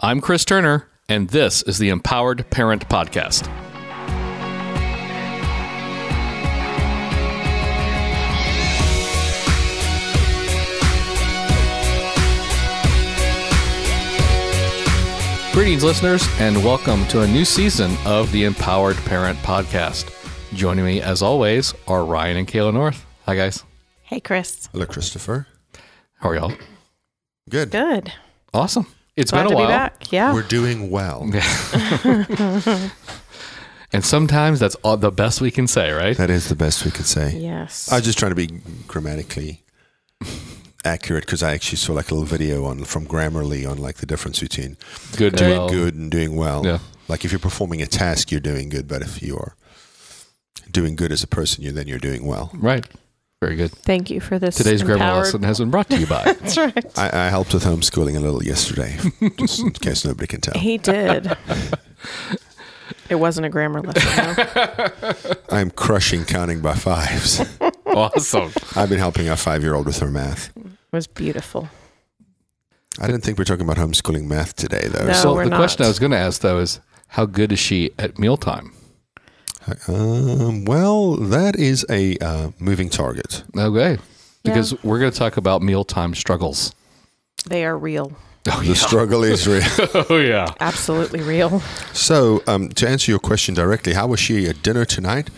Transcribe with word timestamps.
I'm 0.00 0.20
Chris 0.20 0.44
Turner, 0.44 0.86
and 1.08 1.28
this 1.30 1.62
is 1.62 1.78
the 1.78 1.88
Empowered 1.88 2.48
Parent 2.50 2.88
Podcast. 2.88 3.42
Greetings, 15.52 15.82
listeners, 15.82 16.24
and 16.38 16.64
welcome 16.64 17.04
to 17.08 17.22
a 17.22 17.26
new 17.26 17.44
season 17.44 17.90
of 18.06 18.30
the 18.30 18.44
Empowered 18.44 18.94
Parent 18.98 19.36
Podcast. 19.40 20.14
Joining 20.54 20.84
me, 20.84 21.02
as 21.02 21.22
always, 21.22 21.74
are 21.88 22.04
Ryan 22.04 22.36
and 22.36 22.46
Kayla 22.46 22.72
North. 22.72 23.04
Hi, 23.26 23.34
guys. 23.34 23.64
Hey, 24.04 24.20
Chris. 24.20 24.68
Hello, 24.70 24.86
Christopher. 24.86 25.48
How 26.20 26.28
are 26.28 26.36
y'all? 26.36 26.52
Good. 27.50 27.72
Good. 27.72 28.12
Awesome. 28.54 28.86
It's 29.18 29.30
Glad 29.32 29.42
been 29.42 29.46
a 29.46 29.50
to 29.50 29.54
while. 29.56 29.66
be 29.66 29.72
back. 29.72 30.12
Yeah. 30.12 30.32
We're 30.32 30.42
doing 30.42 30.90
well. 30.90 31.28
And 33.90 34.04
sometimes 34.04 34.60
that's 34.60 34.74
all 34.84 34.98
the 34.98 35.10
best 35.10 35.40
we 35.40 35.50
can 35.50 35.66
say, 35.66 35.92
right? 35.92 36.14
That 36.14 36.28
is 36.28 36.50
the 36.50 36.54
best 36.54 36.84
we 36.84 36.90
could 36.90 37.06
say. 37.06 37.34
yes. 37.38 37.90
I 37.90 37.94
was 37.96 38.04
just 38.04 38.18
trying 38.18 38.32
to 38.32 38.36
be 38.36 38.60
grammatically 38.86 39.62
accurate 40.84 41.24
because 41.24 41.42
I 41.42 41.54
actually 41.54 41.78
saw 41.78 41.94
like 41.94 42.10
a 42.10 42.14
little 42.14 42.26
video 42.28 42.66
on 42.66 42.84
from 42.84 43.06
Grammarly 43.06 43.66
on 43.68 43.78
like 43.78 43.96
the 43.96 44.04
difference 44.06 44.40
between 44.40 44.76
Good, 45.16 45.36
doing 45.36 45.56
well. 45.56 45.68
good 45.70 45.94
and 45.94 46.10
doing 46.10 46.36
well. 46.36 46.66
Yeah. 46.66 46.80
Like 47.08 47.24
if 47.24 47.32
you're 47.32 47.38
performing 47.38 47.80
a 47.80 47.86
task, 47.86 48.30
you're 48.30 48.42
doing 48.42 48.68
good, 48.68 48.88
but 48.88 49.00
if 49.00 49.22
you're 49.22 49.56
doing 50.70 50.94
good 50.94 51.10
as 51.10 51.22
a 51.22 51.26
person, 51.26 51.64
you 51.64 51.72
then 51.72 51.88
you're 51.88 51.98
doing 51.98 52.26
well. 52.26 52.50
Right. 52.54 52.86
Very 53.40 53.54
good. 53.54 53.70
Thank 53.70 54.10
you 54.10 54.20
for 54.20 54.38
this. 54.40 54.56
Today's 54.56 54.82
grammar 54.82 55.18
lesson 55.18 55.44
has 55.44 55.58
been 55.58 55.70
brought 55.70 55.88
to 55.90 55.96
you 55.96 56.08
by. 56.08 56.24
That's 56.40 56.56
right. 56.56 56.98
I, 56.98 57.26
I 57.26 57.28
helped 57.28 57.54
with 57.54 57.62
homeschooling 57.62 58.16
a 58.16 58.20
little 58.20 58.42
yesterday, 58.42 58.98
just 59.38 59.60
in 59.60 59.70
case 59.70 60.04
nobody 60.04 60.26
can 60.26 60.40
tell. 60.40 60.60
He 60.60 60.76
did. 60.76 61.36
it 63.08 63.14
wasn't 63.14 63.46
a 63.46 63.48
grammar 63.48 63.80
lesson. 63.80 64.34
though. 64.34 65.34
I'm 65.50 65.70
crushing 65.70 66.24
counting 66.24 66.60
by 66.60 66.74
fives. 66.74 67.40
awesome. 67.86 68.50
I've 68.74 68.88
been 68.88 68.98
helping 68.98 69.28
our 69.28 69.36
five-year-old 69.36 69.86
with 69.86 70.00
her 70.00 70.10
math. 70.10 70.50
It 70.56 70.66
was 70.90 71.06
beautiful. 71.06 71.68
I 73.00 73.06
didn't 73.06 73.22
think 73.22 73.38
we 73.38 73.42
are 73.42 73.44
talking 73.44 73.64
about 73.64 73.76
homeschooling 73.76 74.26
math 74.26 74.56
today, 74.56 74.88
though. 74.88 75.06
No. 75.06 75.12
so 75.12 75.34
we're 75.34 75.48
the 75.48 75.54
question. 75.54 75.84
I 75.84 75.88
was 75.88 76.00
going 76.00 76.10
to 76.10 76.18
ask 76.18 76.40
though 76.40 76.58
is, 76.58 76.80
how 77.06 77.24
good 77.24 77.52
is 77.52 77.60
she 77.60 77.92
at 78.00 78.18
mealtime? 78.18 78.72
Um, 79.86 80.64
well, 80.64 81.16
that 81.16 81.56
is 81.56 81.84
a 81.90 82.16
uh, 82.18 82.50
moving 82.58 82.88
target. 82.88 83.42
Okay. 83.56 83.98
Because 84.42 84.82
we're 84.82 84.98
going 84.98 85.12
to 85.12 85.18
talk 85.18 85.36
about 85.36 85.62
mealtime 85.62 86.14
struggles. 86.14 86.74
They 87.46 87.64
are 87.64 87.76
real. 87.76 88.12
Oh 88.50 88.62
The 88.62 88.74
struggle 88.74 89.24
is 89.24 89.46
real. 89.46 89.62
Oh 90.10 90.18
yeah. 90.18 90.54
Absolutely 90.60 91.20
real. 91.20 91.60
So, 91.92 92.42
um, 92.46 92.70
to 92.70 92.88
answer 92.88 93.10
your 93.10 93.18
question 93.18 93.54
directly, 93.54 93.92
how 93.92 94.06
was 94.06 94.20
she 94.20 94.46
at 94.48 94.62
dinner 94.62 94.84
tonight? 94.84 95.28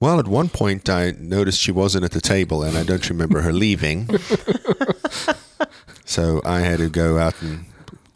Well, 0.00 0.18
at 0.18 0.26
one 0.26 0.48
point, 0.48 0.88
I 0.88 1.12
noticed 1.18 1.60
she 1.60 1.70
wasn't 1.72 2.04
at 2.04 2.10
the 2.10 2.20
table, 2.20 2.64
and 2.64 2.76
I 2.76 2.82
don't 2.82 3.08
remember 3.08 3.42
her 3.42 3.52
leaving. 3.52 4.08
so 6.04 6.42
I 6.44 6.60
had 6.60 6.78
to 6.78 6.88
go 6.88 7.18
out 7.18 7.40
and, 7.40 7.66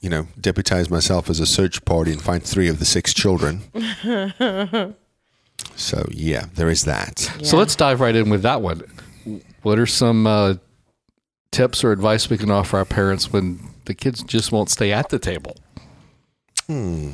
you 0.00 0.10
know, 0.10 0.26
deputize 0.40 0.90
myself 0.90 1.30
as 1.30 1.38
a 1.38 1.46
search 1.46 1.84
party 1.84 2.10
and 2.10 2.20
find 2.20 2.42
three 2.42 2.66
of 2.66 2.80
the 2.80 2.84
six 2.84 3.14
children. 3.14 3.62
so 5.76 6.06
yeah, 6.10 6.46
there 6.54 6.68
is 6.68 6.84
that. 6.84 7.18
So 7.42 7.56
let's 7.56 7.76
dive 7.76 8.00
right 8.00 8.14
in 8.14 8.30
with 8.30 8.42
that 8.42 8.62
one. 8.62 8.82
What 9.62 9.78
are 9.78 9.86
some 9.86 10.26
uh, 10.26 10.54
tips 11.50 11.84
or 11.84 11.92
advice 11.92 12.30
we 12.30 12.38
can 12.38 12.50
offer 12.50 12.78
our 12.78 12.84
parents 12.84 13.32
when 13.32 13.60
the 13.84 13.94
kids 13.94 14.22
just 14.22 14.52
won't 14.52 14.70
stay 14.70 14.92
at 14.92 15.10
the 15.10 15.18
table? 15.18 15.56
Hmm. 16.66 17.10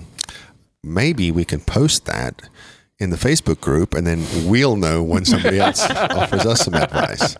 maybe 0.82 1.30
we 1.30 1.44
can 1.44 1.60
post 1.60 2.06
that 2.06 2.48
in 2.98 3.10
the 3.10 3.16
Facebook 3.16 3.60
group, 3.60 3.92
and 3.92 4.06
then 4.06 4.24
we'll 4.48 4.76
know 4.76 5.02
when 5.02 5.26
somebody 5.26 5.58
else 5.58 5.84
offers 5.90 6.46
us 6.46 6.64
some 6.64 6.74
advice. 6.74 7.36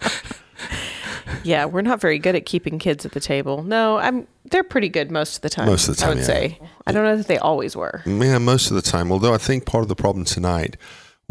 Yeah, 1.45 1.65
we're 1.65 1.83
not 1.83 2.01
very 2.01 2.19
good 2.19 2.35
at 2.35 2.45
keeping 2.45 2.79
kids 2.79 3.07
at 3.07 3.13
the 3.13 3.21
table. 3.21 3.63
No, 3.63 3.97
I'm. 3.97 4.27
They're 4.45 4.65
pretty 4.65 4.89
good 4.89 5.11
most 5.11 5.37
of 5.37 5.43
the 5.43 5.49
time. 5.49 5.67
Most 5.67 5.89
of 5.89 5.97
the 5.97 6.03
time, 6.03 6.11
I 6.11 6.13
time, 6.13 6.19
would 6.19 6.29
yeah. 6.29 6.59
say. 6.59 6.61
I 6.87 6.93
don't 6.93 7.05
know 7.05 7.17
that 7.17 7.29
they 7.29 7.39
always 7.39 7.75
were. 7.75 8.03
Yeah, 8.05 8.39
most 8.39 8.71
of 8.71 8.75
the 8.75 8.83
time. 8.83 9.11
Although 9.11 9.33
I 9.33 9.39
think 9.39 9.65
part 9.65 9.83
of 9.83 9.89
the 9.89 9.95
problem 9.95 10.25
tonight 10.25 10.77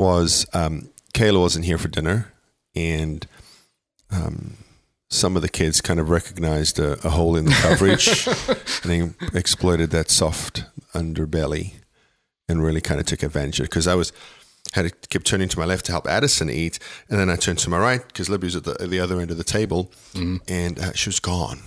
was 0.01 0.47
um, 0.53 0.89
Kayla 1.13 1.39
wasn't 1.39 1.66
here 1.66 1.78
for 1.78 1.88
dinner, 1.88 2.34
and 2.75 3.28
um, 4.09 4.57
some 5.09 5.35
of 5.35 5.44
the 5.44 5.50
kids 5.50 5.79
kind 5.79 6.00
of 6.00 6.09
recognized 6.09 6.79
a, 6.79 6.94
a 7.06 7.12
hole 7.12 7.35
in 7.35 7.45
the 7.45 7.51
coverage 7.51 8.28
and 8.84 9.16
they 9.22 9.38
exploited 9.38 9.91
that 9.91 10.09
soft 10.09 10.66
underbelly 10.94 11.73
and 12.50 12.63
really 12.63 12.81
kind 12.81 13.00
of 13.00 13.06
took 13.06 13.22
advantage 13.22 13.59
of 13.59 13.66
it. 13.66 13.69
Because 13.69 13.88
I 13.88 13.94
was 13.95 14.11
had 14.73 14.85
to 14.85 15.07
keep 15.09 15.23
turning 15.23 15.50
to 15.50 15.59
my 15.59 15.66
left 15.66 15.85
to 15.85 15.91
help 15.91 16.07
Addison 16.07 16.50
eat, 16.50 16.79
and 17.09 17.19
then 17.19 17.29
I 17.29 17.35
turned 17.35 17.59
to 17.59 17.69
my 17.69 17.78
right 17.78 18.06
because 18.06 18.28
Libby 18.28 18.47
was 18.47 18.56
at 18.56 18.63
the, 18.63 18.75
at 18.81 18.90
the 18.90 19.00
other 19.00 19.19
end 19.19 19.29
of 19.29 19.38
the 19.38 19.44
table, 19.44 19.91
and 20.47 20.79
uh, 20.79 20.94
she 20.94 21.09
was 21.09 21.19
gone, 21.19 21.59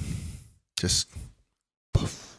just 0.76 1.08
poof, 1.92 2.36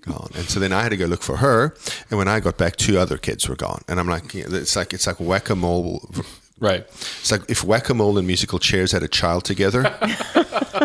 gone. 0.00 0.29
And 0.40 0.48
so 0.48 0.58
then 0.58 0.72
I 0.72 0.82
had 0.82 0.88
to 0.88 0.96
go 0.96 1.04
look 1.04 1.20
for 1.22 1.36
her, 1.36 1.76
and 2.08 2.18
when 2.18 2.26
I 2.26 2.40
got 2.40 2.56
back, 2.56 2.76
two 2.76 2.98
other 2.98 3.18
kids 3.18 3.46
were 3.46 3.56
gone, 3.56 3.82
and 3.88 4.00
I'm 4.00 4.08
like, 4.08 4.34
it's 4.34 4.74
like 4.74 4.94
it's 4.94 5.06
like 5.06 5.20
whack 5.20 5.50
a 5.50 5.54
mole. 5.54 6.10
Right. 6.58 6.80
It's 6.80 7.30
like 7.30 7.42
if 7.50 7.62
whack 7.62 7.90
a 7.90 7.94
mole 7.94 8.16
and 8.16 8.26
musical 8.26 8.58
chairs 8.58 8.92
had 8.92 9.02
a 9.02 9.08
child 9.08 9.44
together. 9.44 9.82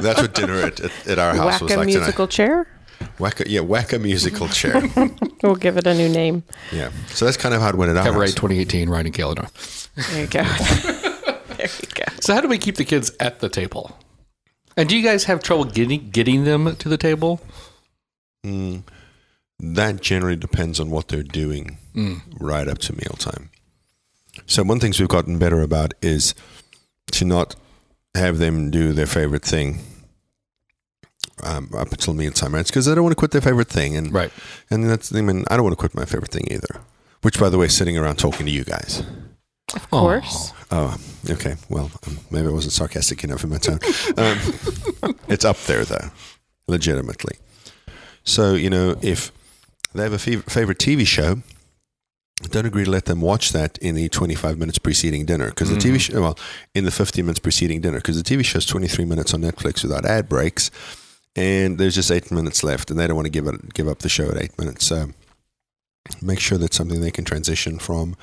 that's 0.01 0.21
what 0.21 0.33
dinner 0.33 0.59
at, 0.59 0.79
at, 0.81 1.07
at 1.07 1.19
our 1.19 1.35
house 1.35 1.53
Whack 1.53 1.61
was 1.61 1.71
a 1.71 1.77
like 1.77 1.85
musical 1.87 2.27
chair. 2.27 2.67
tonight. 2.99 3.19
Whack 3.19 3.39
a, 3.39 3.49
yeah, 3.49 3.61
whack 3.61 3.93
a 3.93 3.99
musical 3.99 4.47
chair. 4.59 4.81
We'll 5.41 5.55
give 5.55 5.77
it 5.77 5.87
a 5.87 5.93
new 5.93 6.09
name. 6.09 6.43
yeah. 6.71 6.91
So 7.07 7.23
that's 7.25 7.37
kind 7.37 7.55
of 7.55 7.61
how 7.61 7.69
it 7.69 7.75
went 7.75 7.91
at 7.91 7.97
our 7.97 8.03
Cabaret 8.03 8.27
house. 8.27 8.35
2018, 8.35 8.89
Ryan 8.89 9.05
and 9.05 9.15
Kayla 9.15 9.91
There 10.11 10.21
you 10.21 10.27
go. 10.27 10.43
there 11.55 11.67
you 11.67 11.87
go. 11.93 12.03
So 12.19 12.33
how 12.33 12.41
do 12.41 12.47
we 12.47 12.57
keep 12.57 12.75
the 12.75 12.85
kids 12.85 13.11
at 13.19 13.39
the 13.39 13.49
table? 13.49 13.97
And 14.77 14.89
do 14.89 14.97
you 14.97 15.03
guys 15.03 15.23
have 15.25 15.41
trouble 15.41 15.63
getting 15.65 16.09
getting 16.09 16.43
them 16.43 16.75
to 16.75 16.89
the 16.89 16.97
table? 16.97 17.39
Mm, 18.45 18.83
that 19.59 20.01
generally 20.01 20.35
depends 20.35 20.79
on 20.79 20.89
what 20.89 21.07
they're 21.07 21.23
doing 21.23 21.77
Mm. 21.95 22.21
right 22.39 22.67
up 22.67 22.79
to 22.79 22.93
mealtime. 22.93 23.49
So 24.45 24.63
one 24.63 24.79
things 24.81 24.99
we've 24.99 25.07
gotten 25.07 25.37
better 25.39 25.61
about 25.61 25.93
is 26.01 26.35
to 27.13 27.23
not 27.25 27.55
have 28.15 28.37
them 28.37 28.69
do 28.69 28.91
their 28.91 29.05
favorite 29.05 29.43
thing 29.45 29.79
um, 31.43 31.69
up 31.75 31.91
until 31.91 32.13
mealtime, 32.13 32.53
right? 32.53 32.65
because 32.65 32.85
they 32.85 32.95
don't 32.95 33.03
want 33.03 33.11
to 33.11 33.19
quit 33.19 33.31
their 33.31 33.41
favorite 33.41 33.67
thing, 33.69 33.95
and 33.95 34.11
Right. 34.13 34.31
and 34.69 34.89
that's 34.89 35.13
I 35.13 35.21
mean 35.21 35.43
I 35.49 35.55
don't 35.55 35.63
want 35.63 35.73
to 35.73 35.79
quit 35.79 35.95
my 35.95 36.05
favorite 36.05 36.31
thing 36.31 36.47
either. 36.51 36.81
Which, 37.21 37.39
by 37.39 37.49
the 37.49 37.57
way, 37.57 37.67
sitting 37.69 37.97
around 37.97 38.17
talking 38.17 38.45
to 38.45 38.51
you 38.51 38.63
guys. 38.63 39.01
Of 39.73 39.89
course. 39.89 40.51
Oh, 40.69 40.95
okay. 41.29 41.55
Well, 41.69 41.89
um, 42.05 42.19
maybe 42.29 42.47
I 42.47 42.51
wasn't 42.51 42.73
sarcastic 42.73 43.23
enough 43.23 43.43
in 43.43 43.49
my 43.49 43.57
tone. 43.57 43.79
Um, 44.15 45.15
it's 45.27 45.43
up 45.43 45.57
there, 45.63 45.83
though, 45.85 46.11
legitimately. 46.67 47.37
So, 48.23 48.53
you 48.53 48.69
know, 48.69 48.95
if 49.01 49.31
they 49.95 50.03
have 50.03 50.13
a 50.13 50.17
fav- 50.17 50.49
favorite 50.49 50.77
TV 50.79 51.05
show, 51.05 51.41
don't 52.49 52.65
agree 52.65 52.83
to 52.83 52.91
let 52.91 53.05
them 53.05 53.21
watch 53.21 53.51
that 53.51 53.77
in 53.79 53.95
the 53.95 54.09
25 54.09 54.57
minutes 54.57 54.77
preceding 54.77 55.25
dinner. 55.25 55.49
Because 55.49 55.69
the 55.69 55.77
TV 55.77 55.99
show, 55.99 56.21
well, 56.21 56.37
in 56.73 56.83
the 56.85 56.91
15 56.91 57.25
minutes 57.25 57.39
preceding 57.39 57.81
dinner, 57.81 57.97
because 57.97 58.21
the 58.21 58.23
TV 58.37 58.43
show 58.43 58.57
is 58.57 58.65
23 58.65 59.05
minutes 59.05 59.33
on 59.33 59.41
Netflix 59.41 59.81
without 59.83 60.05
ad 60.05 60.27
breaks, 60.27 60.69
and 61.35 61.77
there's 61.77 61.95
just 61.95 62.11
eight 62.11 62.31
minutes 62.31 62.63
left, 62.63 62.91
and 62.91 62.99
they 62.99 63.07
don't 63.07 63.15
want 63.15 63.25
to 63.25 63.29
give 63.31 63.47
it 63.47 63.73
give 63.73 63.87
up 63.87 63.99
the 63.99 64.09
show 64.09 64.29
at 64.29 64.37
eight 64.37 64.57
minutes. 64.59 64.85
So, 64.85 65.09
make 66.21 66.39
sure 66.39 66.57
that's 66.57 66.75
something 66.77 67.01
they 67.01 67.11
can 67.11 67.25
transition 67.25 67.79
from 67.79 68.15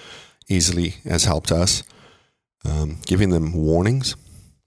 easily 0.48 0.96
has 1.04 1.24
helped 1.24 1.50
us. 1.50 1.82
Um, 2.64 2.98
giving 3.06 3.30
them 3.30 3.52
warnings, 3.54 4.14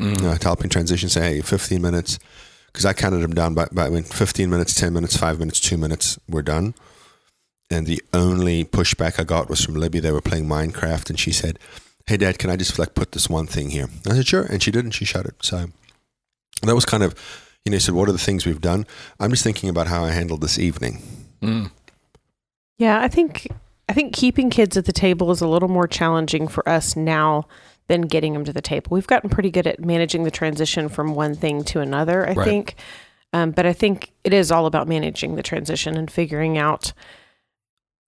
Mm. 0.01 0.21
uh, 0.25 0.37
to 0.37 0.43
helping 0.43 0.69
transition, 0.69 1.07
say, 1.07 1.35
hey, 1.35 1.41
15 1.41 1.81
minutes, 1.81 2.19
because 2.67 2.83
I 2.83 2.91
counted 2.91 3.19
them 3.19 3.33
down 3.33 3.53
by, 3.53 3.67
by 3.71 3.87
when 3.87 4.03
15 4.03 4.49
minutes, 4.49 4.73
10 4.73 4.91
minutes, 4.91 5.15
5 5.15 5.39
minutes, 5.39 5.61
2 5.61 5.77
minutes, 5.77 6.19
we're 6.27 6.41
done. 6.41 6.73
And 7.75 7.85
the 7.87 8.01
only 8.13 8.63
pushback 8.63 9.19
I 9.19 9.23
got 9.25 9.49
was 9.49 9.63
from 9.63 9.75
Libby. 9.75 9.99
They 9.99 10.11
were 10.11 10.21
playing 10.21 10.45
Minecraft, 10.45 11.09
and 11.09 11.19
she 11.19 11.33
said, 11.33 11.59
hey, 12.07 12.15
Dad, 12.15 12.39
can 12.39 12.49
I 12.49 12.55
just 12.55 12.79
like 12.79 12.93
put 12.95 13.11
this 13.11 13.29
one 13.29 13.47
thing 13.47 13.69
here? 13.69 13.89
I 14.09 14.13
said, 14.13 14.27
sure. 14.27 14.43
And 14.43 14.63
she 14.63 14.71
did, 14.71 14.85
and 14.85 14.93
she 14.93 15.03
shut 15.03 15.25
it. 15.25 15.35
So 15.41 15.67
that 16.63 16.73
was 16.73 16.85
kind 16.85 17.03
of, 17.03 17.13
you 17.65 17.71
know, 17.71 17.75
he 17.75 17.79
said, 17.81 17.95
what 17.95 18.07
are 18.07 18.13
the 18.13 18.17
things 18.17 18.45
we've 18.45 18.61
done? 18.61 18.85
I'm 19.19 19.29
just 19.31 19.43
thinking 19.43 19.69
about 19.69 19.87
how 19.87 20.05
I 20.05 20.11
handled 20.11 20.39
this 20.41 20.57
evening. 20.57 21.01
Mm. 21.41 21.69
Yeah, 22.77 23.01
I 23.01 23.07
think 23.09 23.47
I 23.89 23.93
think 23.93 24.13
keeping 24.13 24.49
kids 24.49 24.77
at 24.77 24.85
the 24.85 24.93
table 24.93 25.31
is 25.31 25.41
a 25.41 25.47
little 25.47 25.69
more 25.69 25.87
challenging 25.87 26.47
for 26.47 26.67
us 26.67 26.95
now 26.95 27.47
than 27.87 28.03
getting 28.03 28.33
them 28.33 28.45
to 28.45 28.53
the 28.53 28.61
table. 28.61 28.87
We've 28.91 29.05
gotten 29.05 29.29
pretty 29.29 29.51
good 29.51 29.67
at 29.67 29.79
managing 29.79 30.23
the 30.23 30.31
transition 30.31 30.89
from 30.89 31.13
one 31.13 31.35
thing 31.35 31.63
to 31.65 31.81
another, 31.81 32.27
I 32.27 32.33
Right. 32.33 32.45
think. 32.45 32.75
Um, 33.33 33.51
but 33.51 33.65
I 33.65 33.73
think 33.73 34.11
it 34.23 34.33
is 34.33 34.49
all 34.51 34.65
about 34.65 34.87
managing 34.87 35.35
the 35.35 35.43
transition 35.43 35.97
and 35.97 36.09
figuring 36.09 36.57
out 36.57 36.93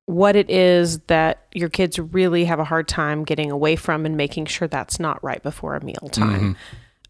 what 0.07 0.37
it 0.37 0.49
is 0.49 1.01
that 1.09 1.47
your 1.53 1.69
kids 1.69 1.99
really 1.99 2.45
have 2.45 2.59
a 2.61 2.65
hard 2.65 2.87
time 2.89 3.25
getting 3.25 3.51
away 3.51 3.77
from 3.77 4.07
and 4.07 4.17
making 4.17 4.47
sure 4.47 4.69
that's 4.69 4.99
not 5.01 5.23
right 5.23 5.43
before 5.43 5.75
a 5.75 5.85
meal 5.85 6.09
time. 6.11 6.57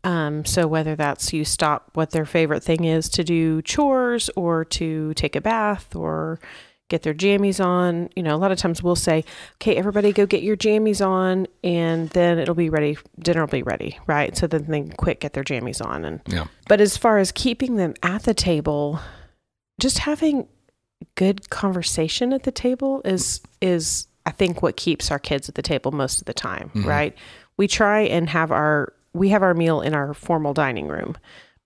Um, 0.03 0.45
so 0.45 0.67
whether 0.67 0.97
that's 0.97 1.33
you 1.33 1.45
stop 1.45 1.91
what 1.95 2.11
their 2.11 2.25
favorite 2.25 2.63
thing 2.63 2.85
is 2.85 3.09
to 3.11 3.25
do 3.25 3.61
chores 3.63 4.31
or 4.37 4.65
to 4.67 5.13
take 5.15 5.37
a 5.37 5.41
bath 5.41 5.95
or 5.97 6.39
get 6.89 7.03
their 7.03 7.13
jammies 7.13 7.63
on, 7.63 8.09
you 8.15 8.23
know, 8.23 8.35
a 8.35 8.39
lot 8.39 8.53
of 8.53 8.59
times 8.59 8.81
we'll 8.83 8.95
say, 8.95 9.25
okay, 9.57 9.75
everybody 9.75 10.13
go 10.13 10.25
get 10.25 10.43
your 10.45 10.57
jammies 10.57 11.05
on 11.05 11.49
and 11.65 12.09
then 12.11 12.39
it'll 12.39 12.55
be 12.55 12.71
ready. 12.71 12.97
Dinner 13.19 13.41
will 13.41 13.49
be 13.49 13.65
ready. 13.65 13.99
Right. 14.07 14.37
So 14.37 14.47
then 14.47 14.67
they 14.69 14.81
can 14.83 14.93
quick 14.93 15.21
get 15.21 15.33
their 15.33 15.43
jammies 15.45 15.85
on. 15.85 16.05
And, 16.05 16.21
Yeah. 16.29 16.47
but 16.69 16.81
as 16.81 16.97
far 16.97 17.19
as 17.19 17.33
keeping 17.33 17.75
them 17.75 17.93
at 18.05 18.23
the 18.23 18.35
table, 18.35 19.01
just 19.81 19.99
having 19.99 20.47
good 21.17 21.51
conversation 21.51 22.33
at 22.33 22.45
the 22.45 22.53
table 22.53 23.03
is, 23.05 23.41
is, 23.61 24.07
I 24.25 24.31
think 24.31 24.63
what 24.63 24.77
keeps 24.77 25.11
our 25.11 25.19
kids 25.19 25.49
at 25.49 25.55
the 25.57 25.63
table 25.63 25.91
most 25.93 26.21
of 26.21 26.27
the 26.27 26.35
time. 26.35 26.71
Right. 26.75 27.15
We 27.57 27.67
try 27.69 28.03
and 28.03 28.29
have 28.31 28.53
our, 28.53 28.93
we 29.13 29.31
have 29.31 29.43
our 29.43 29.55
meal 29.55 29.81
in 29.81 29.95
our 29.95 30.15
formal 30.15 30.53
dining 30.55 30.87
room 30.89 31.17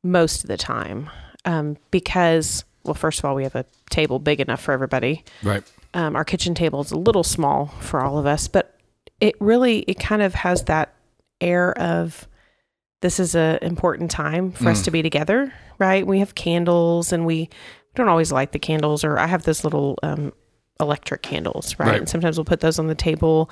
most 0.02 0.44
of 0.44 0.48
the 0.48 0.56
time 0.56 1.10
um, 1.44 1.76
because 1.90 2.64
well 2.84 2.94
first 2.94 3.18
of 3.18 3.24
all 3.26 3.34
we 3.34 3.42
have 3.42 3.54
a 3.54 3.66
table 3.90 4.18
big 4.18 4.40
enough 4.40 4.60
for 4.62 4.72
everybody 4.72 5.22
Right. 5.42 5.62
um, 5.92 6.16
our 6.16 6.24
kitchen 6.24 6.54
table 6.54 6.80
is 6.80 6.90
a 6.92 6.96
little 6.98 7.24
small 7.24 7.66
for 7.80 8.00
all 8.00 8.16
of 8.18 8.24
us 8.24 8.48
but 8.48 8.78
it 9.20 9.34
really 9.40 9.80
it 9.80 9.98
kind 9.98 10.22
of 10.22 10.32
has 10.34 10.64
that 10.64 10.94
air 11.42 11.76
of 11.78 12.26
this 13.02 13.18
is 13.20 13.34
a 13.34 13.58
important 13.62 14.10
time 14.10 14.52
for 14.52 14.70
us 14.70 14.80
Mm. 14.80 14.84
to 14.84 14.90
be 14.90 15.02
together 15.02 15.52
right 15.78 16.06
we 16.06 16.20
have 16.20 16.34
candles 16.34 17.12
and 17.12 17.26
we 17.26 17.50
don't 17.94 18.08
always 18.08 18.30
light 18.32 18.52
the 18.52 18.58
candles 18.58 19.04
or 19.04 19.18
i 19.18 19.26
have 19.26 19.42
those 19.44 19.64
little 19.64 19.98
um, 20.02 20.32
electric 20.80 21.22
candles 21.22 21.78
right? 21.78 21.88
Right. 21.88 21.98
and 21.98 22.08
sometimes 22.08 22.36
we'll 22.38 22.44
put 22.44 22.60
those 22.60 22.78
on 22.78 22.86
the 22.86 22.94
table 22.94 23.50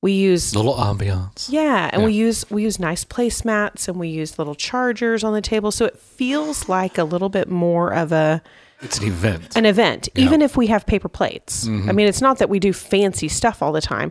we 0.00 0.10
use 0.14 0.52
Little 0.56 0.74
ambiance. 0.74 1.46
yeah, 1.48 1.88
and 1.92 2.02
Yeah. 2.02 2.06
we 2.06 2.12
use 2.14 2.44
we 2.50 2.64
use 2.64 2.80
nice 2.80 3.04
placemats 3.04 3.86
and 3.86 4.00
we 4.00 4.08
use 4.08 4.36
little 4.36 4.56
chargers 4.56 5.22
on 5.22 5.32
the 5.32 5.40
table, 5.40 5.70
so 5.70 5.84
it 5.84 5.96
feels 5.96 6.68
like 6.68 6.98
a 6.98 7.04
little 7.04 7.28
bit 7.28 7.48
more 7.48 7.94
of 7.94 8.10
a 8.10 8.42
It's 8.80 8.98
an 8.98 9.06
event. 9.06 9.56
an 9.56 9.64
event, 9.64 10.08
Yeah. 10.16 10.24
even 10.24 10.42
if 10.42 10.56
we 10.56 10.66
have 10.66 10.86
paper 10.86 11.08
plates. 11.08 11.68
Mhm. 11.68 11.88
I 11.88 11.92
mean, 11.92 12.08
it's 12.08 12.20
not 12.20 12.38
that 12.38 12.48
we 12.48 12.58
do 12.58 12.72
fancy 12.72 13.28
stuff 13.28 13.62
all 13.62 13.70
the 13.70 13.80
time, 13.80 14.10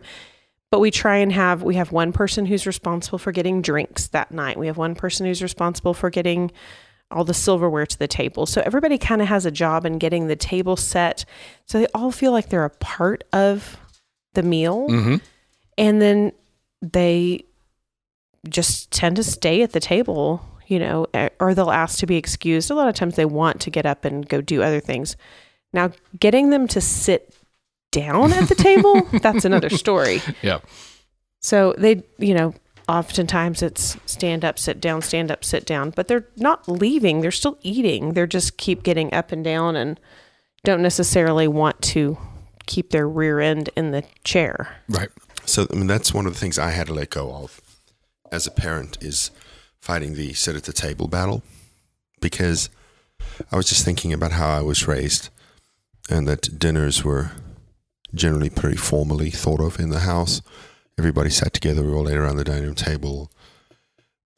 but 0.70 0.80
we 0.80 0.90
try 0.90 1.18
and 1.18 1.30
have 1.30 1.62
we 1.62 1.74
have 1.74 1.92
one 1.92 2.10
person 2.10 2.46
who's 2.46 2.66
responsible 2.66 3.18
for 3.18 3.30
getting 3.30 3.60
drinks 3.60 4.06
that 4.08 4.32
night. 4.32 4.56
We 4.58 4.68
have 4.68 4.78
one 4.78 4.94
person 4.94 5.26
who's 5.26 5.42
responsible 5.42 5.92
for 5.92 6.08
getting 6.08 6.52
all 7.12 7.24
the 7.24 7.34
silverware 7.34 7.86
to 7.86 7.98
the 7.98 8.08
table. 8.08 8.46
So 8.46 8.62
everybody 8.64 8.98
kind 8.98 9.22
of 9.22 9.28
has 9.28 9.46
a 9.46 9.50
job 9.50 9.84
in 9.86 9.98
getting 9.98 10.26
the 10.26 10.36
table 10.36 10.76
set, 10.76 11.24
so 11.66 11.78
they 11.78 11.86
all 11.94 12.10
feel 12.10 12.32
like 12.32 12.48
they're 12.48 12.64
a 12.64 12.70
part 12.70 13.24
of 13.32 13.76
the 14.34 14.42
meal. 14.42 14.88
Hmm 14.88 15.16
and 15.78 16.00
then 16.02 16.32
they 16.80 17.44
just 18.48 18.90
tend 18.90 19.16
to 19.16 19.24
stay 19.24 19.62
at 19.62 19.72
the 19.72 19.80
table 19.80 20.44
you 20.66 20.78
know 20.78 21.06
or 21.38 21.54
they'll 21.54 21.70
ask 21.70 21.98
to 21.98 22.06
be 22.06 22.16
excused. 22.16 22.70
A 22.70 22.74
lot 22.74 22.88
of 22.88 22.94
times 22.94 23.16
they 23.16 23.24
want 23.24 23.60
to 23.62 23.70
get 23.70 23.84
up 23.84 24.04
and 24.04 24.28
go 24.28 24.40
do 24.40 24.62
other 24.62 24.80
things. 24.80 25.16
Now 25.72 25.92
getting 26.18 26.50
them 26.50 26.66
to 26.68 26.80
sit 26.80 27.34
down 27.90 28.32
at 28.32 28.48
the 28.48 28.54
table 28.54 29.02
that's 29.20 29.44
another 29.44 29.70
story. 29.70 30.22
Yeah. 30.40 30.60
so 31.40 31.74
they 31.76 32.02
you 32.18 32.34
know 32.34 32.54
oftentimes 32.88 33.62
it's 33.62 33.96
stand 34.06 34.44
up 34.44 34.58
sit 34.58 34.80
down 34.80 35.00
stand 35.02 35.30
up 35.30 35.44
sit 35.44 35.64
down 35.64 35.90
but 35.90 36.08
they're 36.08 36.28
not 36.36 36.68
leaving 36.68 37.20
they're 37.20 37.30
still 37.30 37.58
eating 37.62 38.12
they're 38.14 38.26
just 38.26 38.56
keep 38.56 38.82
getting 38.82 39.12
up 39.14 39.32
and 39.32 39.44
down 39.44 39.76
and 39.76 40.00
don't 40.64 40.82
necessarily 40.82 41.48
want 41.48 41.80
to 41.82 42.16
keep 42.66 42.90
their 42.90 43.08
rear 43.08 43.40
end 43.40 43.70
in 43.76 43.90
the 43.90 44.04
chair 44.24 44.76
Right. 44.88 45.08
So 45.44 45.66
I 45.72 45.74
mean, 45.74 45.86
that's 45.86 46.14
one 46.14 46.26
of 46.26 46.34
the 46.34 46.38
things 46.38 46.58
I 46.58 46.70
had 46.70 46.86
to 46.86 46.94
let 46.94 47.10
go 47.10 47.34
of 47.34 47.60
as 48.30 48.46
a 48.46 48.50
parent 48.50 48.98
is 49.00 49.30
fighting 49.80 50.14
the 50.14 50.32
sit 50.32 50.56
at 50.56 50.64
the 50.64 50.72
table 50.72 51.08
battle 51.08 51.42
because 52.20 52.68
I 53.50 53.56
was 53.56 53.68
just 53.68 53.84
thinking 53.84 54.12
about 54.12 54.32
how 54.32 54.48
I 54.48 54.62
was 54.62 54.86
raised 54.86 55.28
and 56.08 56.26
that 56.28 56.58
dinners 56.58 57.04
were 57.04 57.32
generally 58.14 58.50
pretty 58.50 58.76
formally 58.76 59.30
thought 59.30 59.60
of 59.60 59.80
in 59.80 59.90
the 59.90 60.00
house. 60.00 60.42
Everybody 60.98 61.30
sat 61.30 61.52
together, 61.52 61.82
we 61.82 61.92
all 61.92 62.08
ate 62.08 62.16
around 62.16 62.36
the 62.36 62.44
dining 62.44 62.64
room 62.64 62.74
table. 62.74 63.30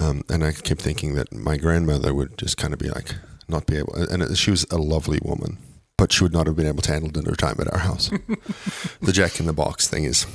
Um, 0.00 0.22
and 0.28 0.44
I 0.44 0.52
kept 0.52 0.80
thinking 0.80 1.14
that 1.14 1.32
my 1.32 1.56
grandmother 1.56 2.14
would 2.14 2.36
just 2.38 2.56
kind 2.56 2.72
of 2.72 2.78
be 2.78 2.90
like, 2.90 3.14
not 3.48 3.66
be 3.66 3.78
able, 3.78 3.94
and 3.94 4.36
she 4.36 4.50
was 4.50 4.64
a 4.70 4.78
lovely 4.78 5.18
woman, 5.22 5.58
but 5.96 6.12
she 6.12 6.24
would 6.24 6.32
not 6.32 6.46
have 6.46 6.56
been 6.56 6.66
able 6.66 6.82
to 6.82 6.92
handle 6.92 7.10
dinner 7.10 7.34
time 7.34 7.56
at 7.60 7.72
our 7.72 7.80
house. 7.80 8.10
the 9.02 9.12
Jack 9.12 9.40
in 9.40 9.46
the 9.46 9.52
Box 9.52 9.88
thing 9.88 10.04
is 10.04 10.26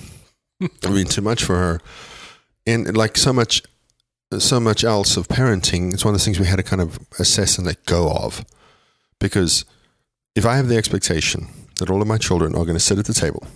I 0.61 0.89
mean, 0.89 1.05
too 1.05 1.21
much 1.21 1.43
for 1.43 1.55
her. 1.55 1.81
And 2.67 2.95
like 2.95 3.17
so 3.17 3.33
much, 3.33 3.63
so 4.37 4.59
much 4.59 4.83
else 4.83 5.17
of 5.17 5.27
parenting, 5.27 5.93
it's 5.93 6.05
one 6.05 6.13
of 6.13 6.19
the 6.19 6.23
things 6.23 6.39
we 6.39 6.45
had 6.45 6.57
to 6.57 6.63
kind 6.63 6.81
of 6.81 6.99
assess 7.17 7.57
and 7.57 7.65
let 7.65 7.85
go 7.85 8.11
of. 8.11 8.45
Because 9.19 9.65
if 10.35 10.45
I 10.45 10.57
have 10.57 10.67
the 10.67 10.77
expectation 10.77 11.47
that 11.79 11.89
all 11.89 12.01
of 12.01 12.07
my 12.07 12.17
children 12.17 12.53
are 12.53 12.65
going 12.65 12.75
to 12.75 12.79
sit 12.79 12.99
at 12.99 13.05
the 13.05 13.13
table, 13.13 13.47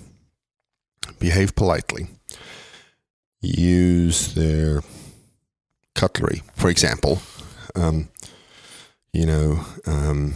behave 1.20 1.56
politely, 1.56 2.08
use 3.48 4.34
their 4.34 4.82
cutlery, 5.96 6.44
for 6.56 6.70
example, 6.70 7.22
um, 7.76 8.10
you 9.12 9.26
know, 9.26 9.66
um, 9.86 10.34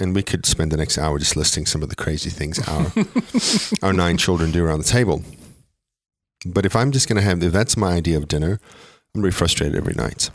and 0.00 0.14
we 0.14 0.22
could 0.22 0.46
spend 0.46 0.70
the 0.70 0.76
next 0.76 0.98
hour 0.98 1.18
just 1.18 1.36
listing 1.36 1.66
some 1.66 1.82
of 1.82 1.88
the 1.88 1.96
crazy 1.96 2.30
things 2.30 2.58
our 2.68 2.92
our 3.88 3.92
nine 3.92 4.16
children 4.16 4.50
do 4.50 4.64
around 4.64 4.78
the 4.78 4.84
table. 4.84 5.22
But 6.46 6.64
if 6.64 6.76
I'm 6.76 6.92
just 6.92 7.08
going 7.08 7.16
to 7.16 7.22
have, 7.22 7.42
if 7.42 7.52
that's 7.52 7.76
my 7.76 7.94
idea 7.94 8.16
of 8.16 8.28
dinner, 8.28 8.60
I'm 9.14 9.22
really 9.22 9.32
frustrated 9.32 9.74
every 9.74 9.94
night. 9.94 10.30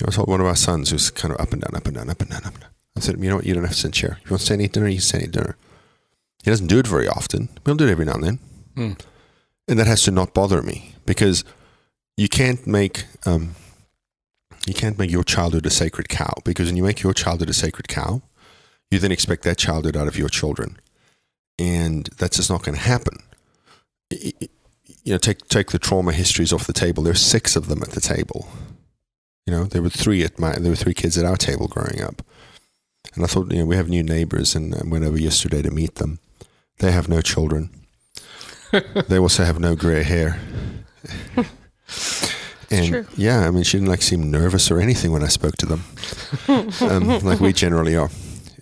You 0.00 0.06
know, 0.06 0.08
I 0.08 0.14
told 0.14 0.28
one 0.28 0.40
of 0.40 0.46
our 0.46 0.56
sons 0.56 0.90
who's 0.90 1.10
kind 1.10 1.32
of 1.32 1.40
up 1.40 1.52
and 1.52 1.62
down, 1.62 1.74
up 1.74 1.86
and 1.86 1.96
down, 1.96 2.10
up 2.10 2.20
and 2.20 2.30
down, 2.30 2.44
up 2.44 2.52
and 2.52 2.60
down. 2.60 2.70
I 2.96 3.00
said, 3.00 3.18
you 3.18 3.30
know 3.30 3.36
what, 3.36 3.46
you 3.46 3.54
don't 3.54 3.62
have 3.62 3.72
to 3.72 3.78
sit 3.78 3.86
in 3.86 3.92
chair. 3.92 4.18
If 4.20 4.26
you 4.26 4.34
want 4.34 4.40
to 4.40 4.46
stay 4.46 4.54
and 4.54 4.62
eat 4.62 4.72
dinner, 4.72 4.88
you 4.88 4.96
can 4.96 5.02
stay 5.02 5.18
and 5.18 5.28
eat 5.28 5.32
dinner. 5.32 5.56
He 6.44 6.50
doesn't 6.50 6.66
do 6.66 6.78
it 6.78 6.86
very 6.86 7.08
often. 7.08 7.48
He'll 7.64 7.74
do 7.74 7.86
it 7.86 7.90
every 7.90 8.04
now 8.04 8.14
and 8.14 8.24
then. 8.24 8.38
Hmm. 8.74 8.92
And 9.72 9.80
that 9.80 9.86
has 9.86 10.02
to 10.02 10.10
not 10.10 10.34
bother 10.34 10.60
me 10.60 10.96
because 11.06 11.44
you 12.18 12.28
can't 12.28 12.66
make, 12.66 13.06
um, 13.24 13.54
you 14.66 14.74
can't 14.74 14.98
make 14.98 15.10
your 15.10 15.24
childhood 15.24 15.64
a 15.64 15.70
sacred 15.70 16.10
cow 16.10 16.34
because 16.44 16.66
when 16.66 16.76
you 16.76 16.82
make 16.82 17.00
your 17.00 17.14
childhood 17.14 17.48
a 17.48 17.54
sacred 17.54 17.88
cow, 17.88 18.20
you 18.90 18.98
then 18.98 19.10
expect 19.10 19.44
that 19.44 19.56
childhood 19.56 19.96
out 19.96 20.08
of 20.08 20.18
your 20.18 20.28
children. 20.28 20.78
And 21.58 22.06
that's 22.18 22.36
just 22.36 22.50
not 22.50 22.62
going 22.62 22.74
to 22.74 22.82
happen. 22.82 23.20
You 24.10 25.12
know, 25.14 25.16
take 25.16 25.48
take 25.48 25.70
the 25.70 25.78
trauma 25.78 26.12
histories 26.12 26.52
off 26.52 26.66
the 26.66 26.74
table. 26.74 27.02
There 27.02 27.14
are 27.14 27.16
six 27.16 27.56
of 27.56 27.68
them 27.68 27.82
at 27.82 27.92
the 27.92 28.00
table. 28.02 28.48
You 29.46 29.54
know, 29.54 29.64
there 29.64 29.80
were 29.80 29.88
three 29.88 30.22
at 30.22 30.38
my 30.38 30.52
there 30.52 30.70
were 30.70 30.76
three 30.76 30.92
kids 30.92 31.16
at 31.16 31.24
our 31.24 31.38
table 31.38 31.66
growing 31.66 32.02
up. 32.02 32.20
And 33.14 33.24
I 33.24 33.26
thought, 33.26 33.50
you 33.50 33.60
know, 33.60 33.64
we 33.64 33.76
have 33.76 33.88
new 33.88 34.02
neighbors 34.02 34.54
and 34.54 34.74
I 34.74 34.82
went 34.84 35.06
over 35.06 35.18
yesterday 35.18 35.62
to 35.62 35.70
meet 35.70 35.94
them. 35.94 36.18
They 36.80 36.92
have 36.92 37.08
no 37.08 37.22
children. 37.22 37.81
they 39.08 39.18
also 39.18 39.44
have 39.44 39.58
no 39.58 39.76
gray 39.76 40.02
hair. 40.02 40.40
and 42.70 42.88
true. 42.88 43.06
yeah, 43.16 43.46
I 43.46 43.50
mean, 43.50 43.64
she 43.64 43.76
didn't 43.76 43.90
like 43.90 44.02
seem 44.02 44.30
nervous 44.30 44.70
or 44.70 44.80
anything 44.80 45.12
when 45.12 45.22
I 45.22 45.28
spoke 45.28 45.56
to 45.58 45.66
them, 45.66 45.84
um, 46.80 47.18
like 47.20 47.40
we 47.40 47.52
generally 47.52 47.96
are. 47.96 48.10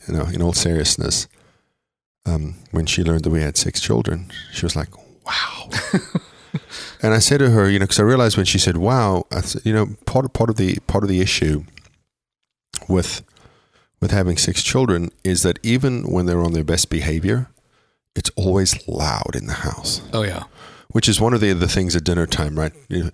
You 0.09 0.15
know, 0.15 0.25
in 0.25 0.43
all 0.43 0.53
seriousness, 0.53 1.29
um, 2.27 2.57
when 2.73 2.87
she 2.87 3.05
learned 3.05 3.23
that 3.25 3.31
we 3.31 3.43
had 3.43 3.57
six 3.57 3.81
children, 3.81 4.33
she 4.53 4.65
was 4.65 4.75
like, 4.75 4.89
"Wow." 5.25 5.69
and 7.03 7.15
I 7.15 7.19
said 7.19 7.39
to 7.39 7.51
her, 7.51 7.69
you 7.69 7.79
know, 7.79 7.85
because 7.85 8.01
I 8.01 8.05
realized 8.05 8.37
when 8.37 8.47
she 8.47 8.59
said, 8.59 8.77
"Wow," 8.77 9.27
I 9.31 9.43
said, 9.43 9.63
you 9.65 9.73
know, 9.73 9.95
part 10.07 10.25
of, 10.25 10.33
part 10.33 10.51
of 10.51 10.57
the 10.57 10.79
part 10.87 11.05
of 11.05 11.11
the 11.11 11.21
issue 11.21 11.65
with 12.89 13.23
with 14.01 14.11
having 14.11 14.37
six 14.37 14.63
children 14.63 15.11
is 15.23 15.43
that 15.43 15.59
even 15.63 16.11
when 16.11 16.27
they're 16.27 16.43
on 16.43 16.53
their 16.53 16.65
best 16.65 16.89
behavior, 16.91 17.49
it's 18.17 18.31
always 18.37 18.87
loud 18.89 19.35
in 19.35 19.47
the 19.47 19.53
house 19.53 20.03
Oh 20.13 20.23
yeah. 20.23 20.45
which 20.89 21.09
is 21.09 21.21
one 21.21 21.35
of 21.35 21.41
the 21.41 21.53
the 21.53 21.69
things 21.69 21.95
at 21.97 22.05
dinner 22.05 22.27
time, 22.27 22.59
right? 22.59 22.73
You, 22.89 23.11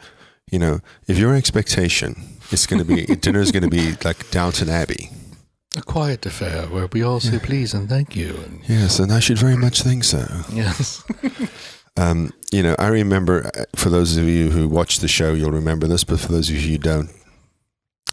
you 0.51 0.59
know, 0.59 0.81
if 1.09 1.19
your 1.19 1.35
expectation 1.35 2.15
is 2.53 2.67
going 2.67 2.79
to 2.79 2.85
be 2.85 3.05
dinner 3.27 3.41
is 3.41 3.51
going 3.53 3.65
to 3.65 3.69
be 3.71 3.95
like 4.05 4.31
Downton 4.31 4.69
Abbey, 4.69 5.11
A 5.77 5.83
quiet 5.83 6.25
affair 6.27 6.67
where 6.69 6.87
we 6.93 7.03
all 7.03 7.21
say 7.21 7.39
please 7.39 7.75
and 7.75 7.89
thank 7.89 8.15
you. 8.17 8.31
And 8.45 8.61
yes, 8.69 8.99
and 9.01 9.13
I 9.13 9.21
should 9.21 9.39
very 9.39 9.57
much 9.57 9.83
think 9.83 10.05
so. 10.05 10.25
yes. 10.53 11.03
Um, 11.99 12.31
you 12.53 12.63
know, 12.63 12.77
I 12.79 12.89
remember 12.89 13.47
uh, 13.57 13.65
for 13.75 13.89
those 13.89 14.19
of 14.19 14.25
you 14.29 14.51
who 14.51 14.69
watched 14.69 15.01
the 15.01 15.09
show, 15.09 15.33
you'll 15.33 15.51
remember 15.63 15.87
this, 15.87 16.05
but 16.05 16.21
for 16.21 16.31
those 16.31 16.51
of 16.51 16.57
you 16.57 16.73
who 16.73 16.79
don't, 16.79 17.09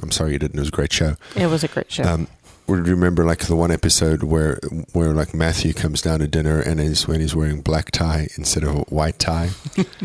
I'm 0.02 0.10
sorry 0.10 0.32
you 0.32 0.40
didn't. 0.40 0.56
It 0.58 0.62
was 0.62 0.70
a 0.70 0.72
great 0.72 0.94
show. 0.94 1.16
it 1.36 1.48
was 1.48 1.66
a 1.66 1.68
great 1.68 1.92
show 1.92 2.04
Um, 2.04 2.28
we 2.68 2.80
remember 2.80 3.26
like 3.26 3.40
the 3.40 3.56
one 3.56 3.72
episode 3.72 4.24
where 4.24 4.60
where 4.94 5.14
like 5.14 5.34
Matthew 5.34 5.74
comes 5.74 6.02
down 6.02 6.20
to 6.20 6.28
dinner 6.28 6.60
and 6.60 6.80
is 6.80 7.08
when 7.08 7.20
he's 7.20 7.36
wearing 7.36 7.62
black 7.62 7.92
tie 7.92 8.28
instead 8.38 8.64
of 8.64 8.76
a 8.76 8.82
white 8.84 9.20
tie, 9.20 9.50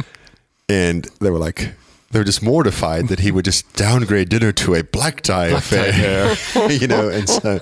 and 0.69 1.09
they 1.21 1.31
were 1.31 1.39
like 1.39 1.75
they 2.11 2.19
were 2.19 2.25
just 2.25 2.43
mortified 2.43 3.09
that 3.09 3.21
he 3.21 3.31
would 3.31 3.45
just 3.45 3.73
downgrade 3.75 4.29
dinner 4.29 4.53
to 4.53 4.75
a 4.75 4.83
black 4.83 5.21
tie 5.21 5.51
Black 5.51 5.65
tie 5.65 5.79
affair, 5.79 6.71
you 6.71 6.87
know, 6.87 7.09
and 7.09 7.29
so 7.29 7.61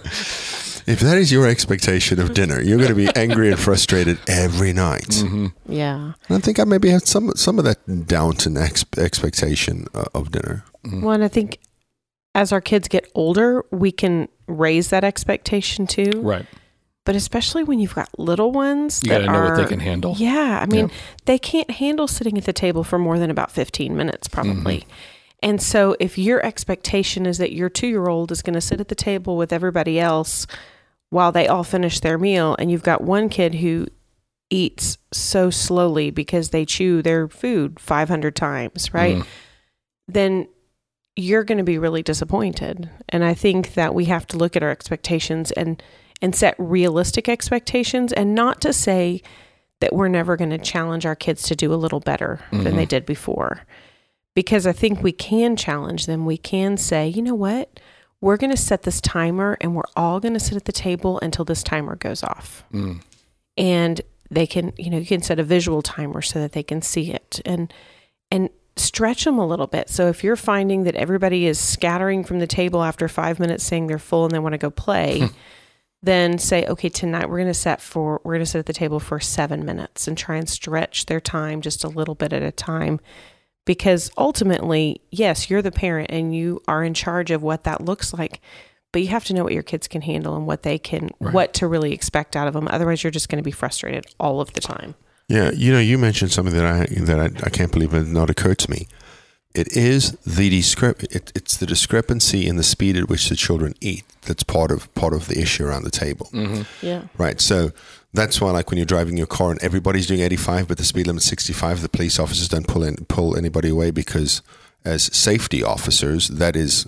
if 0.87 1.00
that 1.00 1.19
is 1.19 1.33
your 1.33 1.49
expectation 1.49 2.21
of 2.21 2.33
dinner, 2.33 2.61
you're 2.61 2.79
going 2.79 2.91
to 2.91 2.95
be 2.95 3.09
angry 3.17 3.50
and 3.50 3.59
frustrated 3.59 4.19
every 4.29 4.73
night. 4.73 5.09
Mm-hmm. 5.09 5.47
Yeah. 5.69 6.12
And 6.29 6.37
I 6.37 6.38
think 6.38 6.61
I 6.61 6.65
maybe 6.65 6.91
had 6.91 7.03
some 7.03 7.33
some 7.35 7.59
of 7.59 7.65
that 7.65 8.07
Downton 8.07 8.57
ex- 8.57 8.85
expectation 8.97 9.87
uh, 9.95 10.05
of 10.15 10.31
dinner. 10.31 10.65
Well, 10.85 11.11
and 11.11 11.25
I 11.25 11.29
think 11.29 11.59
as 12.37 12.53
our 12.53 12.61
kids 12.61 12.87
get 12.87 13.11
older, 13.15 13.65
we 13.73 13.91
can 13.91 14.29
raise 14.47 14.91
that 14.91 15.05
expectation 15.05 15.87
too. 15.87 16.21
Right. 16.23 16.47
But 17.05 17.15
especially 17.15 17.62
when 17.62 17.79
you've 17.79 17.95
got 17.95 18.09
little 18.19 18.50
ones, 18.50 19.00
You 19.03 19.11
got 19.11 19.19
to 19.19 19.26
know 19.26 19.45
what 19.45 19.57
they 19.57 19.65
can 19.67 19.79
handle. 19.79 20.15
Yeah, 20.19 20.59
I 20.61 20.67
mean, 20.67 20.88
Yeah. 20.88 20.95
they 21.26 21.38
can't 21.38 21.71
handle 21.71 22.09
sitting 22.09 22.37
at 22.37 22.45
the 22.45 22.53
table 22.53 22.83
for 22.83 22.99
more 22.99 23.19
than 23.19 23.31
about 23.31 23.53
15 23.53 23.97
minutes, 23.97 24.26
probably. 24.26 24.79
Mm-hmm. 24.79 24.91
And 25.43 25.62
so, 25.62 25.95
if 26.00 26.19
your 26.19 26.45
expectation 26.45 27.25
is 27.26 27.38
that 27.38 27.53
your 27.53 27.69
two 27.69 27.87
year 27.87 28.09
old 28.09 28.33
is 28.33 28.43
going 28.43 28.55
to 28.55 28.61
sit 28.61 28.81
at 28.81 28.88
the 28.88 28.95
table 28.97 29.37
with 29.37 29.53
everybody 29.53 30.00
else 30.00 30.47
while 31.11 31.31
they 31.31 31.47
all 31.47 31.62
finish 31.62 32.00
their 32.00 32.19
meal, 32.19 32.57
and 32.59 32.71
you've 32.73 32.83
got 32.83 33.03
one 33.03 33.29
kid 33.29 33.57
who 33.57 33.87
eats 34.50 34.99
so 35.12 35.50
slowly 35.50 36.11
because 36.11 36.50
they 36.50 36.65
chew 36.65 37.03
their 37.03 37.29
food 37.29 37.79
500 37.79 38.35
times, 38.35 38.93
right? 38.95 39.19
Mhm. 39.19 39.26
Then 40.09 40.49
you're 41.17 41.45
going 41.45 41.59
to 41.59 41.65
be 41.65 41.79
really 41.79 42.03
disappointed. 42.03 42.91
And 43.09 43.25
I 43.25 43.35
think 43.35 43.75
that 43.75 43.95
we 43.95 44.05
have 44.05 44.27
to 44.29 44.37
look 44.37 44.55
at 44.55 44.63
our 44.63 44.71
expectations 44.71 45.51
and 45.53 45.83
and 46.23 46.35
set 46.35 46.55
realistic 46.59 47.29
expectations 47.29 48.11
and 48.13 48.35
not 48.35 48.63
to 48.63 48.73
say 48.73 49.21
that 49.81 49.95
we're 49.95 50.09
never 50.09 50.37
going 50.37 50.49
to 50.49 50.59
challenge 50.59 51.05
our 51.05 51.15
kids 51.15 51.43
to 51.43 51.55
do 51.55 51.75
a 51.75 51.77
little 51.77 52.01
better 52.01 52.41
than 52.51 52.77
they 52.77 52.87
did 52.87 53.05
before. 53.05 53.67
Because 54.35 54.67
I 54.67 54.73
think 54.73 55.03
we 55.03 55.13
can 55.13 55.57
challenge 55.57 56.07
them. 56.07 56.25
We 56.25 56.39
can 56.39 56.79
say, 56.79 57.09
you 57.09 57.21
know 57.21 57.35
what? 57.35 57.79
We're 58.23 58.39
going 58.39 58.51
to 58.51 58.57
set 58.57 58.85
this 58.85 59.03
timer 59.03 59.59
and 59.61 59.75
we're 59.75 59.83
all 59.95 60.19
going 60.19 60.33
to 60.33 60.41
sit 60.41 60.57
at 60.57 60.65
the 60.65 60.73
table 60.73 61.19
until 61.21 61.45
this 61.45 61.63
timer 61.63 61.97
goes 61.97 62.23
off. 62.23 62.65
Mm. 62.73 63.03
And 63.59 64.01
they 64.31 64.47
can, 64.47 64.73
you 64.79 64.89
know, 64.89 64.99
you 64.99 65.07
can 65.07 65.23
set 65.23 65.39
a 65.39 65.45
visual 65.45 65.83
timer 65.83 66.23
so 66.23 66.41
that 66.41 66.53
they 66.53 66.63
can 66.63 66.81
see 66.81 67.13
it 67.13 67.41
and 67.45 67.73
and 68.31 68.49
stretch 68.76 69.25
them 69.25 69.38
a 69.38 69.47
little 69.47 69.66
bit. 69.66 69.88
So 69.88 70.09
if 70.09 70.23
you're 70.23 70.37
finding 70.37 70.85
that 70.85 70.95
everybody 70.97 71.47
is 71.47 71.59
scattering 71.59 72.25
from 72.25 72.38
the 72.38 72.47
table 72.47 72.83
after 72.83 73.09
5 73.09 73.38
minutes 73.40 73.64
saying 73.64 73.87
they're 73.87 73.99
full 73.99 74.25
and 74.25 74.33
they 74.35 74.38
want 74.38 74.52
to 74.52 74.59
go 74.59 74.71
play, 74.71 75.21
hmm. 75.21 75.26
then 76.02 76.38
say, 76.38 76.66
okay, 76.66 76.88
tonight 76.88 77.28
we're 77.28 77.38
going 77.38 77.49
to 77.49 77.54
set 77.54 77.80
for 77.80 78.21
we're 78.25 78.35
going 78.35 78.45
to 78.45 78.50
sit 78.50 78.59
at 78.59 78.66
the 78.66 78.73
table 78.73 79.00
for 79.00 79.18
7 79.18 79.64
minutes 79.64 80.06
and 80.06 80.16
try 80.16 80.37
and 80.37 80.49
stretch 80.49 81.06
their 81.06 81.21
time 81.21 81.61
just 81.61 81.85
a 81.85 81.88
little 81.88 82.14
bit 82.14 82.33
at 82.33 82.42
a 82.42 82.52
time 82.52 83.00
because 83.66 84.11
ultimately, 84.16 85.02
yes, 85.11 85.50
you're 85.50 85.62
the 85.62 85.73
parent 85.73 86.11
and 86.11 86.35
you 86.35 86.62
are 86.68 86.85
in 86.85 86.95
charge 86.95 87.30
of 87.30 87.42
what 87.42 87.64
that 87.64 87.85
looks 87.85 88.14
like. 88.14 88.40
But 88.92 89.02
you 89.02 89.09
have 89.09 89.25
to 89.26 89.35
know 89.35 89.45
what 89.45 89.52
your 89.52 89.64
kids 89.64 89.88
can 89.88 90.00
handle 90.00 90.37
and 90.37 90.47
what 90.47 90.62
they 90.62 90.78
can, 90.78 91.11
Right. 91.21 91.35
what 91.35 91.54
to 91.54 91.66
really 91.66 91.92
expect 91.92 92.37
out 92.37 92.49
of 92.49 92.54
them. 92.54 92.68
Otherwise, 92.71 93.02
you're 93.02 93.11
just 93.11 93.28
going 93.28 93.38
to 93.38 93.45
be 93.45 93.50
frustrated 93.50 94.06
all 94.18 94.40
of 94.40 94.52
the 94.54 94.61
time. 94.61 94.95
Yeah, 95.28 95.50
you 95.50 95.73
know, 95.73 95.80
you 95.80 95.99
mentioned 95.99 96.30
something 96.33 96.54
that 96.54 96.64
I 96.66 96.87
that 97.04 97.18
I, 97.18 97.47
I 97.47 97.50
can't 97.50 97.73
believe 97.73 97.92
it 97.95 98.06
not 98.06 98.30
occurred 98.30 98.59
to 98.59 98.71
me. 98.71 98.87
It 99.54 99.75
is 99.76 100.12
the 100.26 100.50
discrep- 100.50 101.02
it, 101.14 101.33
It's 101.35 101.56
the 101.56 101.66
discrepancy 101.66 102.47
in 102.47 102.56
the 102.56 102.62
speed 102.62 102.97
at 102.97 103.09
which 103.09 103.28
the 103.30 103.37
children 103.37 103.75
eat 103.80 104.04
that's 104.23 104.42
part 104.42 104.71
of 104.71 104.92
part 104.95 105.14
of 105.14 105.28
the 105.28 105.40
issue 105.40 105.64
around 105.64 105.85
the 105.85 105.90
table, 105.90 106.28
Mm-hmm. 106.33 106.62
Yeah. 106.87 107.02
right? 107.16 107.40
So 107.40 107.71
that's 108.12 108.40
why, 108.40 108.50
like 108.50 108.71
when 108.71 108.76
you're 108.78 108.87
driving 108.87 109.16
your 109.16 109.26
car 109.26 109.50
and 109.50 109.62
everybody's 109.62 110.06
doing 110.06 110.21
85, 110.21 110.68
but 110.68 110.78
the 110.78 110.85
speed 110.85 111.06
limit's 111.06 111.26
65, 111.26 111.83
the 111.83 111.88
police 111.88 112.18
officers 112.18 112.49
don't 112.49 112.68
pull 112.68 112.83
in, 112.85 112.97
pull 113.09 113.37
anybody 113.37 113.68
away 113.71 113.90
because, 113.90 114.42
as 114.85 115.04
safety 115.16 115.62
officers, 115.62 116.28
that 116.28 116.54
is. 116.54 116.87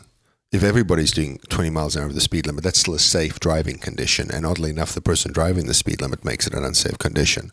If 0.51 0.63
everybody's 0.63 1.13
doing 1.13 1.39
20 1.51 1.69
miles 1.71 1.95
an 1.95 2.03
hour 2.03 2.09
of 2.09 2.15
the 2.15 2.23
speed 2.23 2.47
limit, 2.47 2.65
that's 2.65 2.79
still 2.81 2.95
a 2.95 2.99
safe 2.99 3.39
driving 3.39 3.77
condition. 3.77 4.31
And 4.33 4.47
oddly 4.47 4.71
enough, 4.71 4.95
the 4.95 5.03
person 5.03 5.31
driving 5.31 5.67
the 5.67 5.75
speed 5.75 6.01
limit 6.01 6.25
makes 6.25 6.47
it 6.47 6.55
an 6.55 6.65
unsafe 6.65 6.99
condition. 6.99 7.51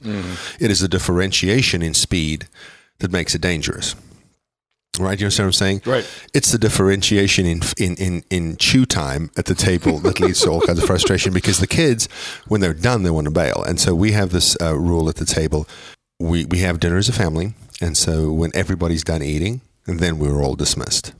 It 0.59 0.71
is 0.71 0.79
the 0.79 0.87
differentiation 0.87 1.81
in 1.81 1.93
speed 1.93 2.47
that 2.99 3.11
makes 3.11 3.35
it 3.35 3.41
dangerous. 3.41 3.95
Right? 4.97 5.19
You 5.19 5.25
understand 5.25 5.47
what 5.47 5.49
I'm 5.49 5.53
saying? 5.53 5.81
Right. 5.85 6.09
It's 6.33 6.53
the 6.53 6.57
differentiation 6.57 7.45
in, 7.45 7.61
in, 7.77 7.95
in, 7.95 8.23
in 8.29 8.55
chew 8.55 8.85
time 8.85 9.29
at 9.35 9.45
the 9.45 9.55
table 9.55 9.99
that 9.99 10.21
leads 10.21 10.39
to 10.41 10.49
all 10.49 10.61
kinds 10.61 10.79
of 10.79 10.85
frustration 10.85 11.33
because 11.33 11.59
the 11.59 11.67
kids, 11.67 12.07
when 12.47 12.61
they're 12.61 12.73
done, 12.73 13.03
they 13.03 13.09
want 13.09 13.25
to 13.25 13.31
bail. 13.31 13.61
And 13.67 13.77
so 13.77 13.93
we 13.93 14.13
have 14.13 14.29
this 14.29 14.55
uh, 14.61 14.73
rule 14.73 15.09
at 15.09 15.17
the 15.17 15.25
table. 15.25 15.67
We, 16.17 16.45
we 16.45 16.59
have 16.59 16.79
dinner 16.79 16.95
as 16.95 17.09
a 17.09 17.13
family. 17.13 17.55
And 17.81 17.97
so 17.97 18.31
when 18.31 18.51
everybody's 18.55 19.03
done 19.03 19.21
eating, 19.21 19.59
then 19.85 20.17
we're 20.17 20.41
all 20.41 20.55
dismissed. 20.55 21.13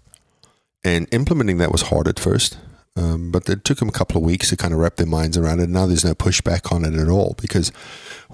And 0.86 1.08
implementing 1.12 1.58
that 1.58 1.72
was 1.72 1.84
hard 1.84 2.08
at 2.08 2.20
first. 2.20 2.58
Um, 2.96 3.32
but 3.32 3.50
it 3.50 3.66
took 3.66 3.80
them 3.80 3.90
a 3.90 3.92
couple 3.92 4.18
of 4.18 4.24
weeks 4.24 4.50
to 4.50 4.56
kind 4.56 4.74
of 4.74 4.80
wrap 4.80 4.96
their 4.96 5.06
minds 5.06 5.38
around 5.38 5.60
it. 5.60 5.68
Now 5.68 5.86
there's 5.86 6.06
no 6.06 6.16
pushback 6.16 6.72
on 6.72 6.86
it 6.86 6.94
at 6.94 7.10
all 7.10 7.36
because 7.42 7.74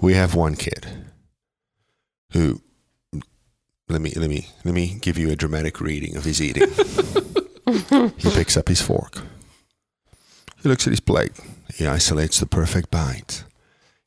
we 0.00 0.14
have 0.14 0.36
one 0.36 0.54
kid 0.54 0.86
who 2.32 2.60
let 3.88 4.00
me 4.00 4.12
let 4.16 4.30
me 4.30 4.48
let 4.64 4.74
me 4.74 4.98
give 5.00 5.18
you 5.18 5.30
a 5.30 5.36
dramatic 5.36 5.80
reading 5.80 6.16
of 6.16 6.24
his 6.24 6.40
eating. 6.40 6.68
he 8.18 8.30
picks 8.30 8.56
up 8.56 8.68
his 8.68 8.80
fork. 8.80 9.18
He 10.62 10.68
looks 10.68 10.86
at 10.86 10.92
his 10.92 11.00
plate. 11.00 11.32
He 11.74 11.86
isolates 11.86 12.38
the 12.38 12.46
perfect 12.46 12.90
bite. 12.90 13.44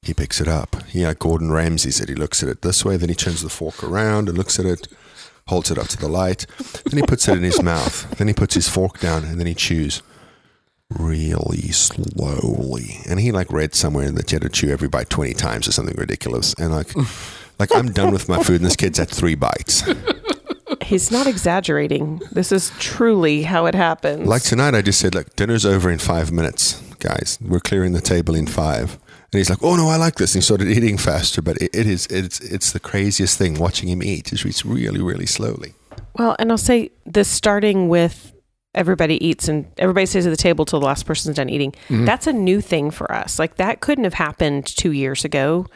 He 0.01 0.13
picks 0.13 0.39
it 0.39 0.47
up. 0.47 0.77
Yeah, 0.93 1.13
Gordon 1.17 1.51
Ramsay 1.51 1.91
said 1.91 2.09
he 2.09 2.15
looks 2.15 2.41
at 2.43 2.49
it 2.49 2.61
this 2.61 2.85
way, 2.85 2.95
then 2.95 3.09
he 3.09 3.15
turns 3.15 3.41
the 3.41 3.49
fork 3.49 3.83
around 3.83 4.29
and 4.29 4.37
looks 4.37 4.59
at 4.59 4.65
it, 4.65 4.87
holds 5.47 5.69
it 5.69 5.77
up 5.77 5.87
to 5.87 5.97
the 5.97 6.07
light, 6.07 6.45
then 6.85 6.97
he 6.99 7.03
puts 7.03 7.27
it 7.27 7.37
in 7.37 7.43
his 7.43 7.61
mouth. 7.61 8.09
Then 8.17 8.27
he 8.27 8.33
puts 8.33 8.55
his 8.55 8.67
fork 8.67 8.99
down 8.99 9.23
and 9.23 9.39
then 9.39 9.45
he 9.47 9.53
chews 9.53 10.01
really 10.89 11.71
slowly. 11.71 12.99
And 13.07 13.19
he 13.19 13.31
like 13.31 13.51
read 13.51 13.75
somewhere 13.75 14.09
that 14.11 14.31
you 14.31 14.37
had 14.37 14.43
to 14.43 14.49
chew 14.49 14.71
every 14.71 14.87
bite 14.87 15.09
20 15.09 15.33
times 15.33 15.67
or 15.67 15.71
something 15.71 15.95
ridiculous. 15.97 16.53
And 16.55 16.71
like 16.73 16.91
like 17.59 17.73
I'm 17.75 17.91
done 17.91 18.11
with 18.11 18.27
my 18.27 18.41
food 18.41 18.57
and 18.57 18.65
this 18.65 18.75
kid's 18.75 18.99
at 18.99 19.09
three 19.09 19.35
bites. 19.35 19.83
He's 20.81 21.11
not 21.11 21.27
exaggerating. 21.27 22.21
This 22.31 22.51
is 22.51 22.71
truly 22.79 23.43
how 23.43 23.65
it 23.67 23.75
happens. 23.75 24.27
Like 24.27 24.41
tonight, 24.43 24.75
I 24.75 24.81
just 24.81 24.99
said, 24.99 25.15
look, 25.15 25.35
dinner's 25.35 25.65
over 25.65 25.89
in 25.91 25.99
five 25.99 26.31
minutes, 26.31 26.81
guys. 26.99 27.37
We're 27.41 27.59
clearing 27.59 27.93
the 27.93 28.01
table 28.01 28.35
in 28.35 28.45
five. 28.47 28.99
And 29.35 29.39
he's 29.39 29.49
like, 29.49 29.63
oh 29.63 29.75
no, 29.75 29.89
I 29.89 29.97
like 29.97 30.15
this. 30.15 30.33
And 30.33 30.41
he 30.41 30.45
started 30.45 30.69
eating 30.69 30.97
faster. 30.97 31.41
But 31.41 31.57
it, 31.57 31.75
it 31.75 31.87
is, 31.87 32.07
it's, 32.07 32.39
it's 32.39 32.71
the 32.71 32.79
craziest 32.79 33.37
thing 33.37 33.55
watching 33.59 33.89
him 33.89 34.01
eat. 34.01 34.29
He 34.29 34.47
eats 34.47 34.65
really, 34.65 35.01
really 35.01 35.25
slowly. 35.25 35.73
Well, 36.17 36.37
and 36.39 36.51
I'll 36.51 36.57
say 36.57 36.91
this 37.05 37.27
starting 37.27 37.89
with 37.89 38.33
everybody 38.73 39.21
eats 39.25 39.49
and 39.49 39.69
everybody 39.77 40.05
stays 40.05 40.25
at 40.25 40.29
the 40.29 40.37
table 40.37 40.63
till 40.63 40.79
the 40.79 40.85
last 40.85 41.05
person's 41.05 41.35
done 41.35 41.49
eating. 41.49 41.73
Mhm. 41.89 42.05
That's 42.05 42.27
a 42.27 42.31
new 42.31 42.61
thing 42.61 42.91
for 42.91 43.11
us. 43.11 43.37
Like 43.37 43.57
that 43.57 43.81
couldn't 43.81 44.05
have 44.05 44.13
happened 44.13 44.67
two 44.67 44.93
years 44.93 45.25
ago. 45.25 45.67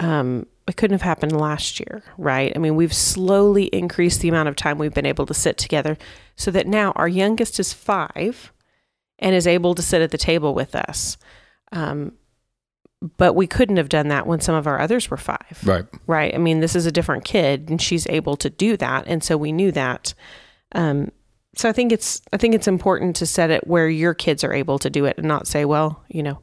Um, 0.00 0.46
it 0.66 0.78
couldn't 0.78 0.94
have 0.94 1.02
happened 1.02 1.38
last 1.38 1.80
year, 1.80 2.02
right? 2.16 2.50
I 2.56 2.58
mean, 2.58 2.74
we've 2.74 2.94
slowly 2.94 3.64
increased 3.64 4.22
the 4.22 4.30
amount 4.30 4.48
of 4.48 4.56
time 4.56 4.78
we've 4.78 4.94
been 4.94 5.04
able 5.04 5.26
to 5.26 5.34
sit 5.34 5.58
together 5.58 5.98
so 6.36 6.50
that 6.52 6.66
now 6.66 6.92
our 6.96 7.08
youngest 7.08 7.60
is 7.60 7.74
five 7.74 8.50
and 9.18 9.34
is 9.34 9.46
able 9.46 9.74
to 9.74 9.82
sit 9.82 10.00
at 10.00 10.10
the 10.10 10.16
table 10.16 10.54
with 10.54 10.74
us. 10.74 11.18
Um, 11.70 12.12
but 13.16 13.34
we 13.34 13.46
couldn't 13.46 13.76
have 13.76 13.88
done 13.88 14.08
that 14.08 14.26
when 14.26 14.40
some 14.40 14.54
of 14.54 14.66
our 14.66 14.80
others 14.80 15.08
were 15.10 15.16
five 15.16 15.60
Right. 15.64 15.84
right? 16.06 16.34
I 16.34 16.38
mean, 16.38 16.60
this 16.60 16.74
is 16.74 16.84
a 16.86 16.92
different 16.92 17.24
kid, 17.24 17.68
and 17.70 17.80
she's 17.80 18.06
able 18.08 18.36
to 18.36 18.50
do 18.50 18.76
that, 18.76 19.04
and 19.06 19.22
so 19.22 19.36
we 19.36 19.52
knew 19.52 19.70
that. 19.72 20.14
Um, 20.72 21.10
so 21.56 21.68
I 21.68 21.72
think 21.72 21.92
it's 21.92 22.20
I 22.32 22.36
think 22.36 22.54
it's 22.54 22.68
important 22.68 23.16
to 23.16 23.26
set 23.26 23.50
it 23.50 23.66
where 23.66 23.88
your 23.88 24.14
kids 24.14 24.42
are 24.44 24.52
able 24.52 24.78
to 24.80 24.90
do 24.90 25.04
it, 25.04 25.16
and 25.18 25.26
not 25.28 25.46
say, 25.46 25.64
well, 25.64 26.02
you 26.08 26.22
know, 26.22 26.38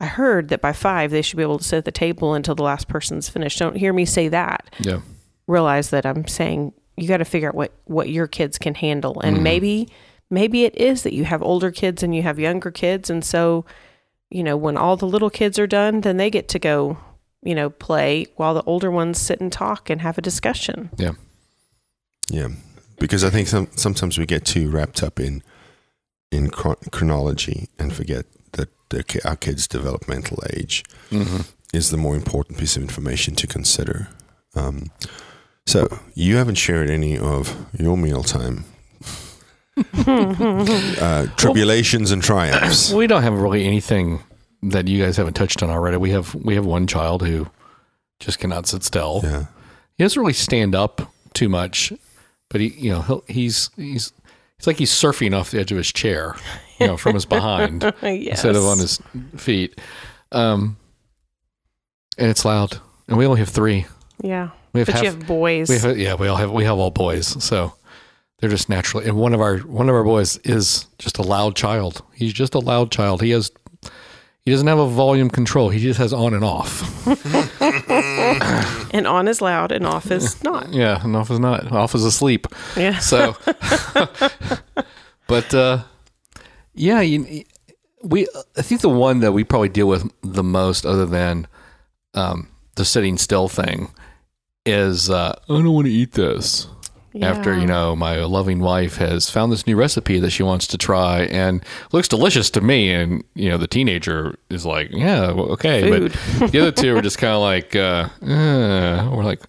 I 0.00 0.06
heard 0.06 0.48
that 0.48 0.60
by 0.60 0.72
five 0.72 1.10
they 1.10 1.22
should 1.22 1.36
be 1.36 1.42
able 1.42 1.58
to 1.58 1.64
sit 1.64 1.76
at 1.78 1.84
the 1.84 1.92
table 1.92 2.34
until 2.34 2.54
the 2.54 2.62
last 2.64 2.88
person's 2.88 3.28
finished. 3.28 3.58
Don't 3.58 3.76
hear 3.76 3.92
me 3.92 4.04
say 4.04 4.28
that. 4.28 4.74
Yeah. 4.80 5.00
Realize 5.46 5.90
that 5.90 6.06
I'm 6.06 6.26
saying 6.26 6.72
you 6.96 7.06
got 7.08 7.18
to 7.18 7.24
figure 7.24 7.48
out 7.48 7.54
what 7.54 7.72
what 7.84 8.08
your 8.08 8.26
kids 8.26 8.58
can 8.58 8.74
handle, 8.74 9.20
and 9.20 9.36
Mhm. 9.38 9.42
maybe 9.42 9.88
maybe 10.30 10.64
it 10.64 10.74
is 10.76 11.02
that 11.02 11.12
you 11.12 11.24
have 11.24 11.42
older 11.42 11.70
kids 11.70 12.02
and 12.02 12.14
you 12.14 12.22
have 12.22 12.38
younger 12.38 12.70
kids, 12.70 13.10
and 13.10 13.22
so 13.24 13.64
you 14.34 14.42
know 14.42 14.56
when 14.56 14.76
all 14.76 14.96
the 14.96 15.06
little 15.06 15.30
kids 15.30 15.58
are 15.58 15.66
done, 15.66 16.00
then 16.00 16.16
they 16.16 16.30
get 16.30 16.48
to 16.48 16.58
go 16.58 16.98
you 17.44 17.56
know, 17.56 17.70
play 17.70 18.24
while 18.36 18.54
the 18.54 18.62
older 18.62 18.88
ones 18.88 19.18
sit 19.18 19.40
and 19.40 19.50
talk 19.52 19.90
and 19.90 20.00
have 20.00 20.16
a 20.16 20.22
discussion. 20.22 20.90
Yeah. 20.96 21.14
Yeah. 22.30 22.50
Because 23.00 23.24
I 23.24 23.30
think 23.30 23.48
some, 23.48 23.66
sometimes 23.74 24.16
we 24.16 24.26
get 24.26 24.44
too 24.44 24.70
wrapped 24.70 25.02
up 25.02 25.18
in, 25.18 25.42
in 26.30 26.50
chron- 26.50 26.76
chronology 26.92 27.68
and 27.80 27.92
forget 27.92 28.26
that 28.52 28.68
the, 28.90 29.20
our 29.24 29.34
kids' 29.34 29.66
developmental 29.66 30.38
age 30.54 30.84
Mm-hmm. 31.10 31.40
is 31.74 31.90
the 31.90 31.96
more 31.96 32.14
important 32.14 32.58
piece 32.58 32.76
of 32.76 32.82
information 32.82 33.34
to 33.34 33.48
consider. 33.48 34.06
Um, 34.54 34.92
so 35.66 35.98
you 36.14 36.36
haven't 36.36 36.54
shared 36.58 36.90
any 36.90 37.18
of 37.18 37.56
your 37.76 37.96
mealtime 37.96 38.64
uh, 40.06 41.26
tribulations 41.36 42.10
and 42.10 42.22
triumphs. 42.22 42.92
We 42.92 43.06
don't 43.06 43.22
have 43.22 43.38
really 43.38 43.64
anything 43.64 44.20
that 44.62 44.86
you 44.88 45.02
guys 45.02 45.16
haven't 45.16 45.34
touched 45.34 45.62
on 45.62 45.70
already. 45.70 45.96
We 45.96 46.10
have 46.10 46.34
we 46.34 46.54
have 46.54 46.66
one 46.66 46.86
child 46.86 47.26
who 47.26 47.48
just 48.20 48.38
cannot 48.38 48.66
sit 48.66 48.82
still. 48.84 49.20
Yeah. 49.24 49.46
He 49.96 50.04
doesn't 50.04 50.20
really 50.20 50.32
stand 50.32 50.74
up 50.74 51.10
too 51.34 51.48
much, 51.48 51.92
but 52.50 52.60
he 52.60 52.68
you 52.68 52.90
know 52.90 53.02
he'll, 53.02 53.24
he's 53.26 53.70
he's 53.76 54.12
it's 54.58 54.66
like 54.66 54.76
he's 54.78 54.92
surfing 54.92 55.34
off 55.34 55.50
the 55.50 55.58
edge 55.60 55.72
of 55.72 55.78
his 55.78 55.92
chair, 55.92 56.36
you 56.78 56.86
know, 56.86 56.96
from 56.96 57.14
his 57.14 57.24
behind 57.26 57.82
yes. 58.02 58.26
instead 58.44 58.54
of 58.54 58.64
on 58.64 58.78
his 58.78 59.00
feet. 59.36 59.80
Um, 60.30 60.76
and 62.18 62.30
it's 62.30 62.44
loud, 62.44 62.78
and 63.08 63.16
we 63.16 63.26
only 63.26 63.40
have 63.40 63.48
three. 63.48 63.86
Yeah. 64.22 64.50
We 64.72 64.80
have 64.80 64.86
But 64.86 64.94
half, 64.94 65.02
you 65.02 65.10
have 65.10 65.26
boys. 65.26 65.68
we 65.68 65.78
have, 65.78 65.98
yeah, 65.98 66.14
we 66.14 66.28
all 66.28 66.36
have 66.36 66.50
we 66.50 66.64
have 66.64 66.78
all 66.78 66.90
boys, 66.90 67.42
so 67.44 67.74
they're 68.42 68.50
just 68.50 68.68
naturally. 68.68 69.06
And 69.06 69.16
one 69.16 69.34
of 69.34 69.40
our 69.40 69.58
one 69.58 69.88
of 69.88 69.94
our 69.94 70.02
boys 70.02 70.36
is 70.38 70.86
just 70.98 71.16
a 71.16 71.22
loud 71.22 71.54
child. 71.54 72.02
He's 72.12 72.32
just 72.32 72.56
a 72.56 72.58
loud 72.58 72.90
child. 72.90 73.22
He 73.22 73.30
has 73.30 73.52
he 74.44 74.50
doesn't 74.50 74.66
have 74.66 74.80
a 74.80 74.88
volume 74.88 75.30
control. 75.30 75.68
He 75.68 75.78
just 75.78 76.00
has 76.00 76.12
on 76.12 76.34
and 76.34 76.42
off. 76.42 77.06
and 78.92 79.06
on 79.06 79.28
is 79.28 79.40
loud 79.40 79.70
and 79.70 79.86
off 79.86 80.10
is 80.10 80.42
not. 80.42 80.72
Yeah, 80.72 81.00
and 81.04 81.14
off 81.14 81.30
is 81.30 81.38
not. 81.38 81.70
Off 81.70 81.94
is 81.94 82.04
asleep. 82.04 82.48
Yeah. 82.76 82.98
So, 82.98 83.36
but 85.28 85.54
uh, 85.54 85.84
yeah, 86.74 87.00
you, 87.00 87.44
we. 88.02 88.26
I 88.56 88.62
think 88.62 88.80
the 88.80 88.88
one 88.88 89.20
that 89.20 89.30
we 89.30 89.44
probably 89.44 89.68
deal 89.68 89.86
with 89.86 90.12
the 90.22 90.42
most, 90.42 90.84
other 90.84 91.06
than 91.06 91.46
um, 92.14 92.48
the 92.74 92.84
sitting 92.84 93.18
still 93.18 93.46
thing, 93.46 93.92
is 94.66 95.08
uh, 95.08 95.36
I 95.44 95.52
don't 95.52 95.72
want 95.72 95.86
to 95.86 95.92
eat 95.92 96.14
this. 96.14 96.66
After 97.20 97.58
you 97.58 97.66
know, 97.66 97.94
my 97.94 98.16
loving 98.24 98.60
wife 98.60 98.96
has 98.96 99.28
found 99.28 99.52
this 99.52 99.66
new 99.66 99.76
recipe 99.76 100.18
that 100.20 100.30
she 100.30 100.42
wants 100.42 100.66
to 100.68 100.78
try, 100.78 101.22
and 101.24 101.62
looks 101.92 102.08
delicious 102.08 102.48
to 102.50 102.60
me. 102.60 102.90
And 102.92 103.22
you 103.34 103.50
know, 103.50 103.58
the 103.58 103.66
teenager 103.66 104.38
is 104.48 104.64
like, 104.64 104.90
"Yeah, 104.92 105.32
well, 105.32 105.50
okay," 105.52 105.82
Food. 105.82 106.16
but 106.38 106.52
the 106.52 106.60
other 106.60 106.72
two 106.72 106.96
are 106.96 107.02
just 107.08 107.18
kind 107.18 107.34
of 107.34 107.40
like, 107.42 107.76
uh, 107.76 108.08
uh, 108.24 109.10
we're 109.12 109.24
like, 109.24 109.42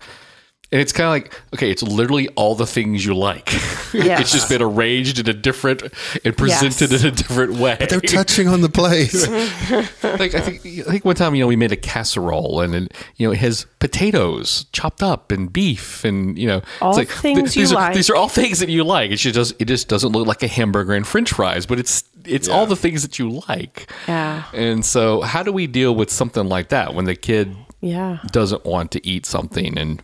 and 0.74 0.82
it's 0.82 0.92
kind 0.92 1.06
of 1.06 1.12
like, 1.12 1.40
okay, 1.54 1.70
it's 1.72 1.84
literally 1.84 2.28
all 2.30 2.56
the 2.56 2.66
things 2.68 3.06
you 3.06 3.14
like. 3.16 3.50
Yes. 3.94 4.22
it's 4.22 4.32
just 4.32 4.50
been 4.50 4.64
arranged 4.64 5.20
in 5.20 5.30
a 5.30 5.34
different 5.34 5.84
and 6.26 6.36
presented 6.36 6.90
Yes. 6.90 7.04
in 7.04 7.08
a 7.10 7.12
different 7.12 7.54
way. 7.60 7.76
But 7.80 7.90
They're 7.92 8.02
touching 8.02 8.48
on 8.48 8.62
the 8.62 8.68
place. 8.70 9.28
like 10.04 10.34
I 10.34 10.42
think, 10.42 10.66
I 10.88 10.90
think 10.92 11.06
one 11.06 11.16
time, 11.16 11.36
you 11.36 11.44
know, 11.44 11.48
we 11.48 11.56
made 11.56 11.72
a 11.72 11.76
casserole 11.78 12.60
and, 12.62 12.74
it, 12.74 12.94
you 13.18 13.28
know, 13.28 13.34
it 13.34 13.38
has 13.38 13.68
potatoes 13.78 14.66
chopped 14.74 15.04
up 15.04 15.32
and 15.32 15.54
beef 15.54 16.04
and, 16.04 16.40
you 16.40 16.48
know, 16.48 16.62
All 16.82 16.90
it's 16.90 16.98
like, 16.98 17.10
things 17.10 17.54
these 17.54 17.70
you 17.72 17.78
are, 17.78 17.82
like. 17.82 17.94
These 17.96 18.10
are 18.10 18.16
all 18.16 18.30
things 18.30 18.60
that 18.62 18.70
you 18.70 18.84
like. 18.84 19.12
It 19.12 19.18
just 19.18 19.36
does, 19.36 19.54
it 19.60 19.66
just 19.66 19.88
doesn't 19.90 20.12
look 20.12 20.26
like 20.28 20.42
a 20.42 20.48
hamburger 20.48 20.94
and 20.94 21.06
french 21.06 21.32
fries, 21.32 21.68
but 21.68 21.78
it's, 21.78 22.04
it's 22.26 22.50
all 22.50 22.66
the 22.66 22.76
things 22.76 23.04
that 23.04 23.20
you 23.20 23.30
like. 23.48 23.92
Yeah. 24.08 24.46
And 24.54 24.84
so 24.84 25.22
how 25.22 25.44
do 25.44 25.52
we 25.52 25.68
deal 25.68 25.94
with 25.94 26.10
something 26.10 26.50
like 26.50 26.70
that 26.70 26.96
when 26.96 27.06
the 27.06 27.16
kid 27.16 27.56
Yeah. 27.80 28.18
doesn't 28.32 28.66
want 28.66 28.90
to 28.94 29.08
eat 29.08 29.28
something 29.28 29.78
and, 29.78 30.02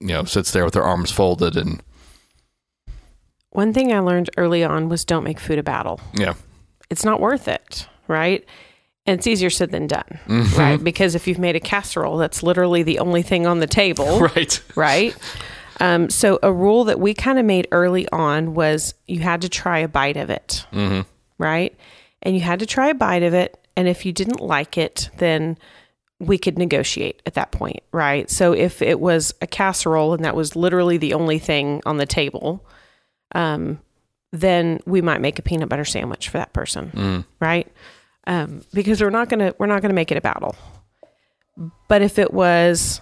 you 0.00 0.08
know, 0.08 0.24
sits 0.24 0.50
there 0.50 0.64
with 0.64 0.74
their 0.74 0.82
arms 0.82 1.10
folded 1.10 1.56
and, 1.56 1.80
One 3.50 3.72
thing 3.72 3.92
I 3.92 4.00
learned 4.00 4.30
early 4.36 4.64
on 4.64 4.88
was 4.88 5.04
don't 5.04 5.24
make 5.24 5.38
food 5.40 5.58
a 5.58 5.62
battle. 5.62 6.00
yeah. 6.14 6.34
It's 6.90 7.04
not 7.04 7.20
worth 7.20 7.48
it, 7.48 7.88
right? 8.08 8.44
And 9.06 9.18
it's 9.18 9.26
easier 9.26 9.50
said 9.50 9.70
than 9.70 9.86
done, 9.86 10.18
Mm-hmm. 10.26 10.58
right? 10.58 10.82
Because 10.84 11.14
if 11.14 11.26
you've 11.26 11.38
made 11.38 11.56
a 11.56 11.60
casserole, 11.60 12.16
that's 12.18 12.42
literally 12.42 12.82
the 12.82 12.98
only 12.98 13.22
thing 13.22 13.46
on 13.46 13.60
the 13.60 13.66
table, 13.66 14.20
Right. 14.36 14.60
right? 14.74 15.16
Um, 15.80 16.08
so 16.10 16.38
a 16.42 16.52
rule 16.52 16.84
that 16.84 17.00
we 17.00 17.14
kind 17.14 17.38
of 17.38 17.44
made 17.44 17.66
early 17.72 18.08
on 18.10 18.54
was 18.54 18.94
you 19.06 19.20
had 19.20 19.42
to 19.42 19.48
try 19.48 19.78
a 19.78 19.88
bite 19.88 20.16
of 20.16 20.30
it, 20.30 20.66
Mm-hmm. 20.72 21.00
right? 21.38 21.74
And 22.22 22.34
you 22.34 22.40
had 22.42 22.60
to 22.60 22.66
try 22.66 22.88
a 22.88 22.94
bite 22.94 23.22
of 23.22 23.34
it, 23.34 23.58
and 23.76 23.88
if 23.88 24.04
you 24.06 24.12
didn't 24.12 24.40
like 24.40 24.78
it, 24.78 25.10
then 25.18 25.58
we 26.20 26.38
could 26.38 26.58
negotiate 26.58 27.20
at 27.26 27.34
that 27.34 27.50
point, 27.52 27.82
right? 27.92 28.30
So 28.30 28.52
if 28.52 28.80
it 28.82 29.00
was 29.00 29.34
a 29.42 29.46
casserole 29.46 30.14
and 30.14 30.24
that 30.24 30.36
was 30.36 30.54
literally 30.56 30.96
the 30.96 31.14
only 31.14 31.38
thing 31.38 31.82
on 31.84 31.96
the 31.96 32.06
table, 32.06 32.64
um, 33.34 33.80
then 34.32 34.80
we 34.86 35.02
might 35.02 35.20
make 35.20 35.38
a 35.38 35.42
peanut 35.42 35.68
butter 35.68 35.84
sandwich 35.84 36.28
for 36.28 36.38
that 36.38 36.52
person, 36.52 37.24
right? 37.40 37.70
Um, 38.26 38.62
because 38.72 39.00
we're 39.02 39.10
not 39.10 39.28
gonna 39.28 39.54
we're 39.58 39.66
not 39.66 39.82
gonna 39.82 39.94
make 39.94 40.10
it 40.10 40.16
a 40.16 40.20
battle. 40.20 40.56
But 41.88 42.02
if 42.02 42.18
it 42.18 42.32
was, 42.32 43.00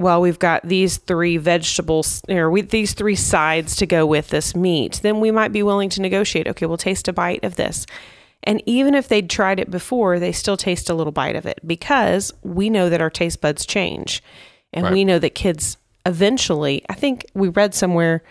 well, 0.00 0.20
we've 0.20 0.38
got 0.38 0.66
these 0.66 0.96
three 0.96 1.36
vegetables 1.36 2.22
or 2.28 2.50
we, 2.50 2.62
these 2.62 2.92
three 2.94 3.14
sides 3.14 3.76
to 3.76 3.86
go 3.86 4.06
with 4.06 4.28
this 4.28 4.56
meat, 4.56 5.00
then 5.02 5.20
we 5.20 5.30
might 5.30 5.52
be 5.52 5.62
willing 5.62 5.90
to 5.90 6.00
negotiate. 6.00 6.48
Okay, 6.48 6.66
we'll 6.66 6.76
taste 6.76 7.08
a 7.08 7.12
bite 7.12 7.44
of 7.44 7.56
this. 7.56 7.86
And 8.44 8.62
even 8.66 8.94
if 8.94 9.08
they'd 9.08 9.28
tried 9.28 9.60
it 9.60 9.70
before, 9.70 10.18
they 10.18 10.32
still 10.32 10.56
taste 10.56 10.88
a 10.88 10.94
little 10.94 11.12
bite 11.12 11.36
of 11.36 11.44
it 11.46 11.58
because 11.66 12.32
we 12.42 12.70
know 12.70 12.88
that 12.88 13.00
our 13.00 13.10
taste 13.10 13.40
buds 13.40 13.66
change. 13.66 14.22
And 14.72 14.84
Right. 14.84 14.92
we 14.92 15.04
know 15.04 15.18
that 15.18 15.34
kids 15.34 15.76
eventually, 16.06 16.82
I 16.88 16.94
think 16.94 17.26
we 17.34 17.48
read 17.48 17.74
somewhere 17.74 18.22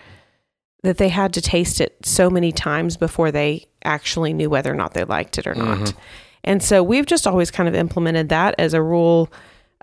that 0.83 0.97
they 0.97 1.09
had 1.09 1.33
to 1.33 1.41
taste 1.41 1.81
it 1.81 1.97
so 2.03 2.29
many 2.29 2.51
times 2.51 2.97
before 2.97 3.31
they 3.31 3.65
actually 3.83 4.33
knew 4.33 4.49
whether 4.49 4.71
or 4.71 4.75
not 4.75 4.93
they 4.93 5.03
liked 5.03 5.37
it 5.37 5.47
or 5.47 5.55
not. 5.55 5.79
Mm-hmm. 5.79 5.99
And 6.43 6.63
so 6.63 6.81
we've 6.83 7.05
just 7.05 7.27
always 7.27 7.51
kind 7.51 7.67
of 7.67 7.75
implemented 7.75 8.29
that 8.29 8.55
as 8.57 8.73
a 8.73 8.81
rule 8.81 9.29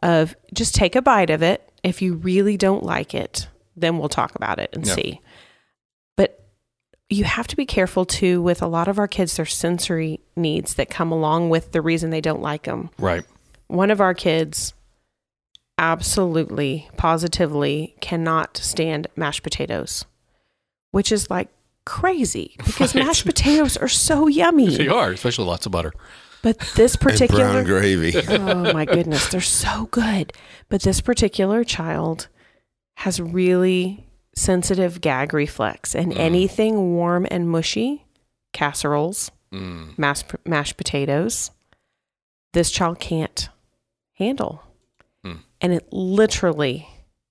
of 0.03 0.35
just 0.55 0.75
take 0.75 0.97
a 0.97 1.03
bite 1.03 1.31
of 1.31 1.43
it. 1.43 1.69
If 1.83 2.01
you 2.01 2.15
really 2.15 2.57
don't 2.57 2.83
like 2.85 3.15
it, 3.15 3.49
then 3.77 3.99
we'll 3.99 4.09
talk 4.09 4.35
about 4.35 4.59
it 4.59 4.71
and 4.73 4.87
Yeah. 4.87 4.95
see. 4.95 5.21
You 7.11 7.25
have 7.25 7.47
to 7.49 7.57
be 7.57 7.67
careful 7.67 8.05
too 8.05 8.41
with 8.43 8.63
a 8.63 8.67
lot 8.67 8.89
of 8.89 8.99
our 8.99 9.09
kids, 9.09 9.37
their 9.37 9.47
sensory 9.47 10.21
needs 10.37 10.75
that 10.75 10.89
come 10.91 11.13
along 11.13 11.51
with 11.51 11.73
the 11.73 11.83
reason 11.83 12.11
they 12.11 12.21
don't 12.21 12.41
like 12.43 12.65
them. 12.65 12.91
Right. 12.99 13.25
One 13.69 13.91
of 13.91 14.01
our 14.01 14.15
kids 14.15 14.73
absolutely, 15.79 16.89
positively 16.97 17.95
cannot 18.01 18.57
stand 18.57 19.07
mashed 19.17 19.43
potatoes, 19.43 20.05
which 20.93 21.13
is 21.13 21.31
like 21.31 21.49
crazy 21.85 22.55
because 22.65 22.95
Right. 22.95 23.05
mashed 23.05 23.27
potatoes 23.27 23.77
are 23.77 23.89
so 23.89 24.27
yummy. 24.27 24.77
They 24.77 24.89
are, 24.89 25.11
especially 25.11 25.47
lots 25.47 25.67
of 25.67 25.73
butter. 25.73 25.93
But 26.43 26.59
this 26.77 26.95
and 26.95 27.01
brown 27.01 27.13
particular 27.19 27.65
gravy. 27.65 28.13
oh 28.29 28.73
my 28.73 28.85
goodness, 28.85 29.29
they're 29.29 29.41
so 29.41 29.87
good. 29.91 30.33
But 30.69 30.83
this 30.83 31.01
particular 31.01 31.65
child 31.65 32.29
has 32.99 33.21
really 33.21 34.04
sensitive 34.37 35.01
gag 35.01 35.33
reflex, 35.33 35.95
and 35.95 36.13
anything 36.17 36.95
warm 36.95 37.27
and 37.31 37.49
mushy, 37.49 38.05
casseroles, 38.53 39.31
Mm. 39.53 39.97
mashed, 39.97 40.33
mashed 40.45 40.77
potatoes, 40.77 41.51
this 42.53 42.71
child 42.73 42.99
can't 42.99 43.49
handle. 44.15 44.63
Hmm. 45.25 45.37
And 45.61 45.73
it 45.73 45.87
literally 45.93 46.89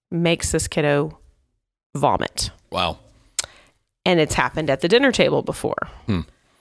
makes 0.10 0.52
this 0.52 0.68
kiddo 0.70 1.20
vomit. 1.96 2.52
Wow. 2.72 3.00
And 4.06 4.20
it's 4.22 4.36
happened 4.36 4.70
at 4.70 4.80
the 4.82 4.88
dinner 4.88 5.12
table 5.12 5.42
before. 5.42 5.90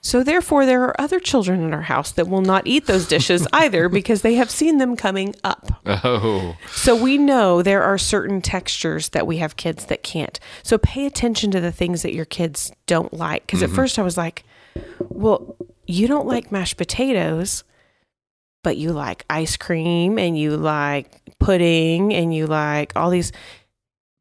So, 0.05 0.25
therefore, 0.25 0.67
there 0.67 0.83
are 0.83 1.01
other 1.01 1.21
children 1.21 1.63
in 1.63 1.73
our 1.73 1.83
house 1.83 2.11
that 2.13 2.27
will 2.27 2.43
not 2.43 2.67
eat 2.67 2.87
those 2.87 3.07
dishes 3.07 3.47
either 3.53 3.89
because 3.89 4.23
they 4.23 4.35
have 4.35 4.51
seen 4.51 4.79
them 4.79 4.97
coming 4.97 5.35
up. 5.45 5.81
Oh. 5.87 6.57
So, 6.73 7.01
we 7.01 7.19
know 7.19 7.63
there 7.63 7.85
are 7.85 7.99
certain 7.99 8.43
textures 8.43 9.11
that 9.11 9.29
we 9.29 9.37
have 9.37 9.57
kids 9.57 9.87
that 9.87 10.03
can't. 10.03 10.41
So, 10.65 10.77
pay 10.77 11.07
attention 11.07 11.53
to 11.53 11.61
the 11.61 11.71
things 11.71 12.03
that 12.03 12.15
your 12.15 12.25
kids 12.25 12.73
don't 12.87 13.13
like. 13.13 13.47
Because 13.47 13.63
at 13.63 13.69
mm-hmm. 13.69 13.77
first 13.77 13.99
I 13.99 14.03
was 14.03 14.17
like, 14.17 14.43
well, 14.99 15.57
you 15.87 16.09
don't 16.09 16.27
like 16.27 16.51
mashed 16.51 16.79
potatoes, 16.79 17.63
but 18.65 18.77
you 18.77 18.93
like 18.93 19.25
ice 19.31 19.57
cream 19.57 20.19
and 20.19 20.37
you 20.37 20.57
like 20.57 21.21
pudding 21.39 22.13
and 22.13 22.35
you 22.35 22.49
like 22.49 22.93
all 22.97 23.11
these, 23.11 23.31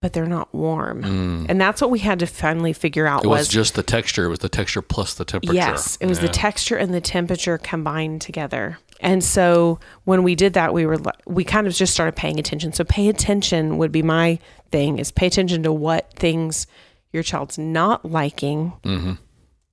but 0.02 0.14
they're 0.14 0.26
not 0.26 0.54
warm. 0.54 1.04
Mm. 1.04 1.46
And 1.48 1.62
that's 1.62 1.80
what 1.80 1.92
we 1.92 2.00
had 2.00 2.20
to 2.20 2.28
finally 2.28 2.74
figure 2.74 3.06
out 3.06 3.24
It 3.24 3.28
was 3.28 3.42
was 3.42 3.48
just 3.48 3.76
the 3.76 3.84
texture. 3.84 4.26
It 4.26 4.30
was 4.30 4.40
the 4.40 4.50
texture 4.50 4.82
plus 4.82 5.14
the 5.14 5.26
temperature. 5.26 5.54
Yes, 5.54 5.98
it 6.02 6.08
was 6.08 6.20
the 6.20 6.28
texture 6.28 6.76
and 6.76 6.94
the 6.94 7.02
temperature 7.02 7.58
combined 7.60 8.22
together. 8.22 8.80
And 9.00 9.24
so 9.24 9.80
when 10.04 10.24
we 10.24 10.36
did 10.36 10.54
that, 10.54 10.74
we 10.74 10.86
were 10.86 10.98
we 11.26 11.44
kind 11.44 11.68
of 11.68 11.74
just 11.74 11.94
started 11.94 12.16
paying 12.16 12.40
attention. 12.40 12.74
So 12.74 12.84
pay 12.84 13.08
attention 13.10 13.78
would 13.78 13.92
be 13.92 14.02
my 14.02 14.40
thing 14.72 14.98
is 15.00 15.12
pay 15.12 15.28
attention 15.28 15.64
to 15.64 15.72
what 15.72 16.14
things 16.14 16.66
your 17.14 17.24
child's 17.24 17.58
not 17.58 18.04
liking 18.06 18.74
Mm-hmm. 18.84 19.14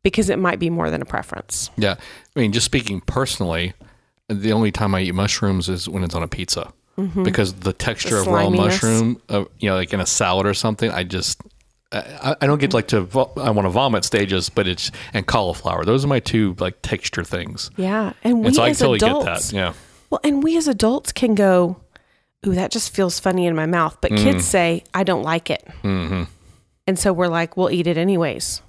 because 0.03 0.29
it 0.29 0.39
might 0.39 0.59
be 0.59 0.71
more 0.71 0.91
than 0.91 1.01
a 1.01 1.07
preference. 1.07 1.71
Yeah. 1.77 1.97
I 2.37 2.41
mean, 2.41 2.53
just 2.53 2.67
speaking 2.67 3.01
personally, 3.01 3.73
the 4.29 4.53
only 4.53 4.73
time 4.73 4.95
I 4.95 5.01
eat 5.03 5.15
mushrooms 5.15 5.69
is 5.71 5.89
when 5.89 6.05
it's 6.05 6.15
on 6.15 6.23
a 6.23 6.29
pizza 6.29 6.73
because 7.23 7.55
the 7.55 7.73
texture 7.73 8.17
The 8.17 8.21
of 8.23 8.27
raw 8.27 8.51
mushroom, 8.51 9.21
uh, 9.29 9.45
you 9.59 9.69
know, 9.71 9.77
like 9.77 9.93
in 9.93 10.01
a 10.01 10.07
salad 10.07 10.47
or 10.47 10.55
something, 10.55 10.91
I 10.91 11.05
just. 11.05 11.41
I, 11.91 12.37
I 12.43 12.47
don't 12.47 12.59
get 12.59 12.75
like 12.75 12.89
to 12.89 13.01
vo- 13.01 13.33
I 13.39 13.49
want 13.49 13.65
to 13.65 13.71
vomit 13.71 14.05
stages, 14.05 14.51
but 14.51 14.69
it's 14.69 14.91
and 15.15 15.27
cauliflower. 15.27 15.87
Those 15.87 16.05
are 16.05 16.09
my 16.09 16.21
two 16.21 16.55
like 16.59 16.83
texture 16.83 17.25
things. 17.25 17.71
Yeah, 17.79 18.13
and 18.23 18.41
we 18.41 18.49
And 18.49 18.55
so 18.57 18.63
I 18.63 18.69
as 18.71 18.79
totally 18.79 18.97
adults, 18.97 19.25
get 19.25 19.53
that. 19.53 19.53
Yeah. 19.57 19.73
well, 20.11 20.21
and 20.23 20.43
we 20.43 20.59
as 20.59 20.69
adults 20.69 21.13
can 21.13 21.35
go, 21.35 21.81
"Ooh, 22.47 22.55
that 22.55 22.73
just 22.73 22.95
feels 22.95 23.19
funny 23.19 23.47
in 23.47 23.55
my 23.57 23.65
mouth," 23.65 23.97
but 24.03 24.11
kids 24.11 24.45
say, 24.45 24.85
"I 24.93 25.03
don't 25.03 25.23
like 25.23 25.49
it," 25.49 25.67
Mm-hmm. 25.83 26.25
and 26.87 26.99
so 26.99 27.15
we're 27.15 27.29
like, 27.29 27.57
"We'll 27.57 27.71
eat 27.71 27.87
it 27.87 27.97
anyways," 27.97 28.61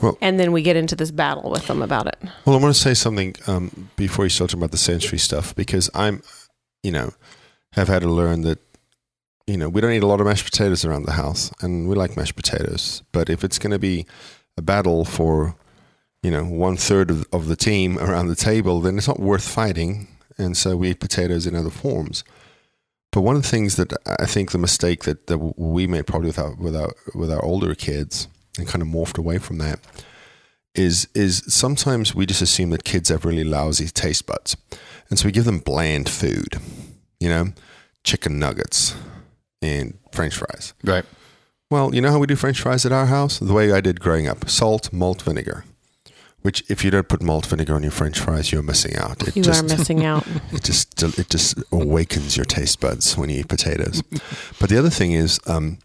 Well- 0.00 0.16
and 0.20 0.38
then 0.38 0.52
we 0.52 0.62
get 0.62 0.76
into 0.76 0.94
this 0.94 1.10
battle 1.10 1.50
with 1.50 1.66
them 1.66 1.82
about 1.82 2.06
it. 2.06 2.18
Well, 2.44 2.54
I 2.54 2.60
want 2.60 2.72
to 2.72 2.80
say 2.80 2.94
something 2.94 3.34
um, 3.48 3.90
before 3.96 4.24
you 4.26 4.28
start 4.30 4.50
talking 4.50 4.60
about 4.60 4.70
the 4.70 4.76
sensory 4.78 5.18
stuff 5.18 5.56
because 5.56 5.90
I'm, 5.92 6.22
you 6.84 6.92
know, 6.92 7.14
have 7.72 7.88
had 7.88 8.02
to 8.02 8.08
learn 8.08 8.42
that, 8.42 8.58
you 9.46 9.56
know, 9.56 9.68
we 9.68 9.80
don't 9.80 9.92
eat 9.92 10.02
a 10.02 10.06
lot 10.06 10.20
of 10.20 10.26
mashed 10.26 10.44
potatoes 10.44 10.84
around 10.84 11.04
the 11.04 11.12
house, 11.12 11.52
and 11.60 11.88
we 11.88 11.94
like 11.94 12.16
mashed 12.16 12.36
potatoes. 12.36 13.02
But 13.12 13.30
if 13.30 13.44
it's 13.44 13.58
going 13.58 13.72
to 13.72 13.78
be 13.78 14.06
a 14.56 14.62
battle 14.62 15.04
for 15.04 15.56
you 16.22 16.30
know 16.30 16.44
one 16.44 16.76
third 16.76 17.10
of, 17.10 17.26
of 17.32 17.46
the 17.46 17.56
team 17.56 17.98
around 18.06 18.28
the 18.28 18.36
table, 18.36 18.80
then 18.80 18.98
it's 18.98 19.08
not 19.08 19.20
worth 19.20 19.46
fighting. 19.46 20.08
And 20.38 20.56
so 20.56 20.76
we 20.76 20.90
eat 20.90 21.00
potatoes 21.00 21.46
in 21.46 21.54
other 21.54 21.70
forms. 21.70 22.24
But 23.12 23.22
one 23.22 23.36
of 23.36 23.42
the 23.42 23.48
things 23.48 23.76
that 23.76 23.92
I 24.06 24.26
think 24.26 24.52
the 24.52 24.58
mistake 24.58 25.02
that, 25.04 25.26
that 25.26 25.38
we 25.38 25.86
made 25.86 26.06
probably 26.06 26.28
with 26.28 26.38
our, 26.38 26.54
with 26.54 26.76
our 26.76 26.92
with 27.14 27.30
our 27.30 27.44
older 27.44 27.74
kids 27.74 28.28
and 28.56 28.68
kind 28.68 28.82
of 28.82 28.88
morphed 28.88 29.18
away 29.18 29.38
from 29.38 29.58
that 29.58 29.80
is 30.74 31.08
is 31.14 31.42
sometimes 31.48 32.14
we 32.14 32.26
just 32.26 32.42
assume 32.42 32.70
that 32.70 32.84
kids 32.84 33.08
have 33.08 33.24
really 33.24 33.44
lousy 33.44 33.86
taste 33.88 34.26
buds, 34.26 34.56
and 35.08 35.18
so 35.18 35.26
we 35.26 35.32
give 35.32 35.44
them 35.44 35.58
bland 35.58 36.08
food, 36.08 36.60
you 37.20 37.28
know, 37.28 37.52
chicken 38.02 38.38
nuggets 38.38 38.94
and 39.62 39.96
French 40.12 40.36
fries. 40.36 40.74
Right. 40.82 41.04
Well, 41.70 41.94
you 41.94 42.00
know 42.00 42.10
how 42.10 42.18
we 42.18 42.26
do 42.26 42.34
French 42.34 42.60
fries 42.60 42.84
at 42.84 42.90
our 42.92 43.06
house? 43.06 43.38
The 43.38 43.52
way 43.52 43.70
I 43.72 43.80
did 43.80 44.00
growing 44.00 44.26
up: 44.26 44.48
salt, 44.48 44.92
malt, 44.92 45.22
vinegar. 45.22 45.64
Which, 46.42 46.64
if 46.70 46.82
you 46.82 46.90
don't 46.90 47.06
put 47.06 47.20
malt 47.22 47.44
vinegar 47.44 47.74
on 47.74 47.82
your 47.82 47.92
French 47.92 48.18
fries, 48.18 48.50
you're 48.50 48.62
missing 48.62 48.96
out. 48.96 49.28
It 49.28 49.36
You 49.36 49.42
just, 49.42 49.62
are 49.62 49.76
missing 49.76 50.06
out. 50.06 50.26
it 50.52 50.64
just 50.64 51.02
it 51.02 51.28
just 51.28 51.58
awakens 51.70 52.36
your 52.36 52.46
taste 52.46 52.80
buds 52.80 53.16
when 53.16 53.28
you 53.28 53.40
eat 53.40 53.48
potatoes. 53.48 54.02
but 54.58 54.70
the 54.70 54.78
other 54.78 54.88
thing 54.90 55.12
is, 55.12 55.38
um, 55.46 55.78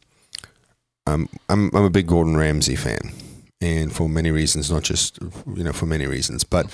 um, 1.05 1.27
I'm 1.49 1.69
I'm 1.75 1.83
a 1.83 1.89
big 1.89 2.07
Gordon 2.07 2.37
Ramsay 2.37 2.77
fan, 2.77 3.11
and 3.59 3.93
for 3.93 4.07
many 4.07 4.31
reasons, 4.31 4.71
not 4.71 4.83
just 4.83 5.19
you 5.53 5.63
know 5.63 5.73
for 5.73 5.85
many 5.87 6.07
reasons, 6.07 6.45
but 6.45 6.71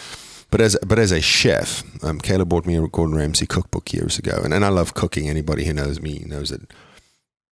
but 0.52 0.62
as 0.62 0.78
but 0.86 1.00
as 1.00 1.12
a 1.12 1.22
chef, 1.22 1.84
um, 2.04 2.20
Kayla 2.20 2.48
bought 2.48 2.66
me 2.66 2.76
a 2.76 2.88
Gordon 2.88 3.16
Ramsay 3.16 3.48
cookbook 3.48 3.94
years 3.94 4.20
ago, 4.20 4.42
and, 4.44 4.54
and 4.54 4.64
I 4.64 4.70
love 4.70 4.94
cooking. 4.94 5.30
Anybody 5.30 5.66
who 5.66 5.74
knows 5.74 6.02
me 6.02 6.20
knows 6.26 6.50
that 6.50 6.72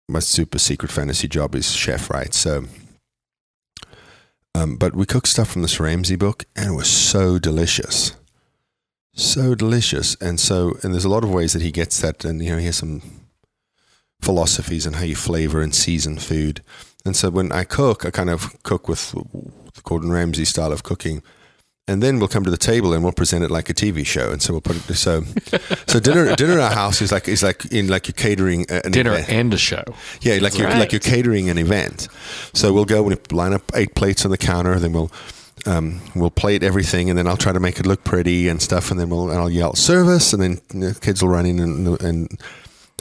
my 0.07 0.19
super 0.19 0.57
secret 0.57 0.91
fantasy 0.91 1.27
job 1.27 1.55
is 1.55 1.71
chef, 1.71 2.09
right? 2.09 2.33
So. 2.33 2.65
Um, 4.53 4.77
but 4.77 4.95
we 4.95 5.05
cooked 5.05 5.27
stuff 5.27 5.49
from 5.49 5.63
this 5.63 5.81
Ramsay 5.81 6.15
book, 6.15 6.45
and 6.55 6.71
it 6.71 6.75
was 6.75 6.87
so 6.87 7.37
delicious 7.37 8.15
so 9.15 9.55
delicious 9.55 10.15
and 10.15 10.39
so 10.39 10.77
and 10.83 10.93
there's 10.93 11.05
a 11.05 11.09
lot 11.09 11.23
of 11.23 11.31
ways 11.31 11.53
that 11.53 11.61
he 11.61 11.71
gets 11.71 12.01
that 12.01 12.25
and 12.25 12.43
you 12.43 12.51
know 12.51 12.57
he 12.57 12.65
has 12.65 12.75
some 12.75 13.01
philosophies 14.21 14.85
on 14.85 14.93
how 14.93 15.03
you 15.03 15.15
flavor 15.15 15.61
and 15.61 15.73
season 15.73 16.17
food 16.17 16.61
and 17.05 17.15
so 17.15 17.29
when 17.29 17.49
i 17.53 17.63
cook 17.63 18.05
i 18.05 18.11
kind 18.11 18.29
of 18.29 18.61
cook 18.63 18.89
with 18.89 19.11
the 19.11 19.81
gordon 19.83 20.11
ramsay 20.11 20.43
style 20.43 20.73
of 20.73 20.83
cooking 20.83 21.23
and 21.87 22.01
then 22.01 22.17
we'll 22.19 22.27
come 22.27 22.43
to 22.43 22.49
the 22.51 22.57
table 22.57 22.93
and 22.93 23.03
we'll 23.03 23.13
present 23.13 23.43
it 23.43 23.51
like 23.51 23.69
a 23.69 23.73
TV 23.73 24.05
show, 24.05 24.31
and 24.31 24.41
so 24.41 24.53
we'll 24.53 24.61
put 24.61 24.75
it 24.75 24.93
so. 24.95 25.21
So 25.87 25.99
dinner, 25.99 26.35
dinner 26.35 26.53
at 26.53 26.59
our 26.59 26.71
house 26.71 27.01
is 27.01 27.11
like 27.11 27.27
is 27.27 27.43
like 27.43 27.65
in 27.71 27.87
like 27.87 28.07
you're 28.07 28.13
catering 28.13 28.65
a- 28.69 28.81
an 28.85 28.91
Dinner 28.91 29.13
event. 29.13 29.29
and 29.29 29.53
a 29.53 29.57
show. 29.57 29.83
Yeah, 30.21 30.39
like 30.41 30.57
you're 30.57 30.67
Right. 30.67 30.79
like 30.79 30.91
you're 30.91 30.99
catering 30.99 31.49
an 31.49 31.57
event. 31.57 32.07
So 32.53 32.73
we'll 32.73 32.85
go 32.85 33.07
and 33.09 33.31
line 33.31 33.53
up 33.53 33.63
eight 33.75 33.93
plates 33.95 34.25
on 34.25 34.31
the 34.31 34.37
counter. 34.37 34.79
Then 34.79 34.93
we'll 34.93 35.11
um, 35.67 36.01
we'll 36.15 36.31
plate 36.31 36.63
everything, 36.63 37.09
and 37.09 37.17
then 37.17 37.27
I'll 37.27 37.37
try 37.37 37.51
to 37.53 37.59
make 37.59 37.79
it 37.79 37.85
look 37.85 38.03
pretty 38.03 38.47
and 38.49 38.61
stuff. 38.61 38.89
And 38.91 38.99
then 38.99 39.09
we'll 39.09 39.29
and 39.29 39.39
I'll 39.39 39.49
yell 39.49 39.75
service, 39.75 40.33
and 40.33 40.41
then 40.41 40.61
you 40.73 40.79
know, 40.79 40.93
kids 41.01 41.21
will 41.21 41.29
run 41.29 41.45
in 41.45 41.59
and, 41.59 42.01
and 42.01 42.39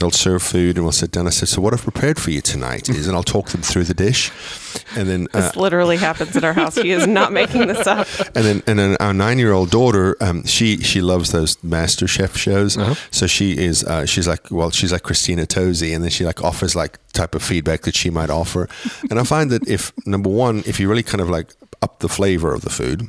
they'll 0.05 0.11
serve 0.11 0.43
food, 0.43 0.75
and 0.75 0.85
we'll 0.85 0.91
sit 0.91 1.09
down. 1.09 1.25
I 1.25 1.31
said, 1.31 1.49
"So 1.49 1.61
what 1.61 1.73
I've 1.73 1.81
prepared 1.81 2.19
for 2.19 2.29
you 2.29 2.39
tonight 2.39 2.89
is," 2.89 3.07
and 3.07 3.15
I'll 3.15 3.23
talk 3.23 3.49
them 3.49 3.61
through 3.63 3.85
the 3.85 3.95
dish, 3.95 4.31
and 4.95 5.09
then. 5.09 5.27
Uh, 5.33 5.41
This 5.41 5.55
literally 5.55 5.97
happens 5.97 6.35
at 6.35 6.43
our 6.43 6.53
house. 6.53 6.75
He 6.75 6.91
is 6.91 7.07
not 7.07 7.33
making 7.33 7.65
this 7.67 7.87
up. 7.87 8.07
and 8.35 8.45
then 8.45 8.63
and 8.67 8.77
then 8.77 8.97
our 8.99 9.13
nine 9.13 9.39
year 9.39 9.51
old 9.51 9.71
daughter, 9.71 10.15
um, 10.21 10.45
she 10.45 10.77
she 10.77 11.01
loves 11.01 11.31
those 11.31 11.61
Master 11.63 12.07
Chef 12.07 12.37
shows. 12.37 12.77
Uh-huh. 12.77 12.93
So 13.09 13.25
she 13.25 13.57
is 13.57 13.83
uh, 13.83 14.05
she's 14.05 14.27
like 14.27 14.51
well 14.51 14.69
she's 14.69 14.91
like 14.91 15.01
Christina 15.01 15.47
Tosi, 15.47 15.95
and 15.95 16.03
then 16.03 16.11
she 16.11 16.23
like 16.23 16.43
offers 16.43 16.75
like 16.75 16.99
type 17.13 17.33
of 17.33 17.41
feedback 17.41 17.81
that 17.81 17.95
she 17.95 18.11
might 18.11 18.29
offer. 18.29 18.69
and 19.09 19.19
I 19.19 19.23
find 19.23 19.49
that 19.49 19.67
if 19.67 19.91
number 20.05 20.29
one, 20.29 20.63
if 20.67 20.79
you 20.79 20.87
really 20.87 21.03
kind 21.03 21.21
of 21.21 21.29
like 21.29 21.55
up 21.81 21.99
the 21.99 22.09
flavor 22.09 22.53
of 22.53 22.61
the 22.61 22.69
food, 22.69 23.07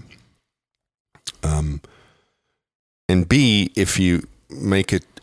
um, 1.43 1.83
and 3.07 3.29
B, 3.29 3.71
if 3.77 3.99
you 3.99 4.27
make 4.49 4.93
it 4.93 5.03
an 5.03 5.16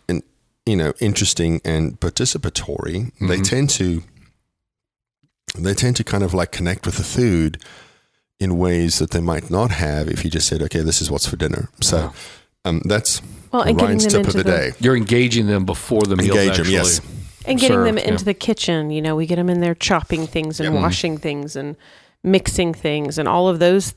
you 0.65 0.75
know 0.75 0.93
interesting 0.99 1.59
and 1.65 1.99
participatory, 1.99 3.11
they 3.19 3.39
Mhm. 3.39 3.49
tend 3.49 3.69
to 3.71 4.03
they 5.55 5.73
tend 5.73 5.95
to 5.97 6.03
kind 6.03 6.23
of 6.23 6.33
like 6.33 6.51
connect 6.51 6.85
with 6.85 6.95
the 6.97 7.03
food 7.03 7.61
in 8.39 8.57
ways 8.57 8.97
that 8.99 9.11
they 9.11 9.19
might 9.21 9.51
not 9.51 9.69
have 9.71 10.07
if 10.07 10.23
you 10.25 10.31
just 10.31 10.47
said, 10.47 10.61
okay, 10.63 10.81
this 10.81 11.01
is 11.01 11.11
what's 11.11 11.27
for 11.27 11.35
dinner. 11.35 11.69
So 11.81 11.97
Wow. 11.97 12.13
um, 12.65 12.81
that's 12.85 13.21
Well, 13.51 13.61
and 13.61 13.77
getting 13.77 13.97
Ryan's 13.99 14.07
tip 14.07 14.25
of 14.27 14.33
the, 14.33 14.39
the, 14.39 14.43
day. 14.43 14.71
You're 14.79 14.95
engaging 14.97 15.45
them 15.47 15.63
before 15.65 16.01
the 16.01 16.15
meal. 16.15 16.35
Engage 16.35 16.55
'em, 16.55 16.61
actually. 16.61 16.71
yes. 16.73 17.01
and 17.45 17.59
getting 17.59 17.83
them 17.83 17.97
into 17.97 18.23
yeah. 18.23 18.25
the 18.25 18.33
kitchen. 18.33 18.89
You 18.89 19.01
know, 19.01 19.15
we 19.17 19.25
get 19.27 19.35
them 19.35 19.49
in 19.49 19.59
there 19.59 19.75
chopping 19.75 20.25
things 20.27 20.59
and 20.61 20.73
Yep. 20.73 20.81
washing 20.81 21.17
things 21.17 21.55
and 21.57 21.75
mixing 22.23 22.73
things 22.73 23.17
and 23.17 23.27
all 23.27 23.47
of 23.49 23.59
those 23.59 23.93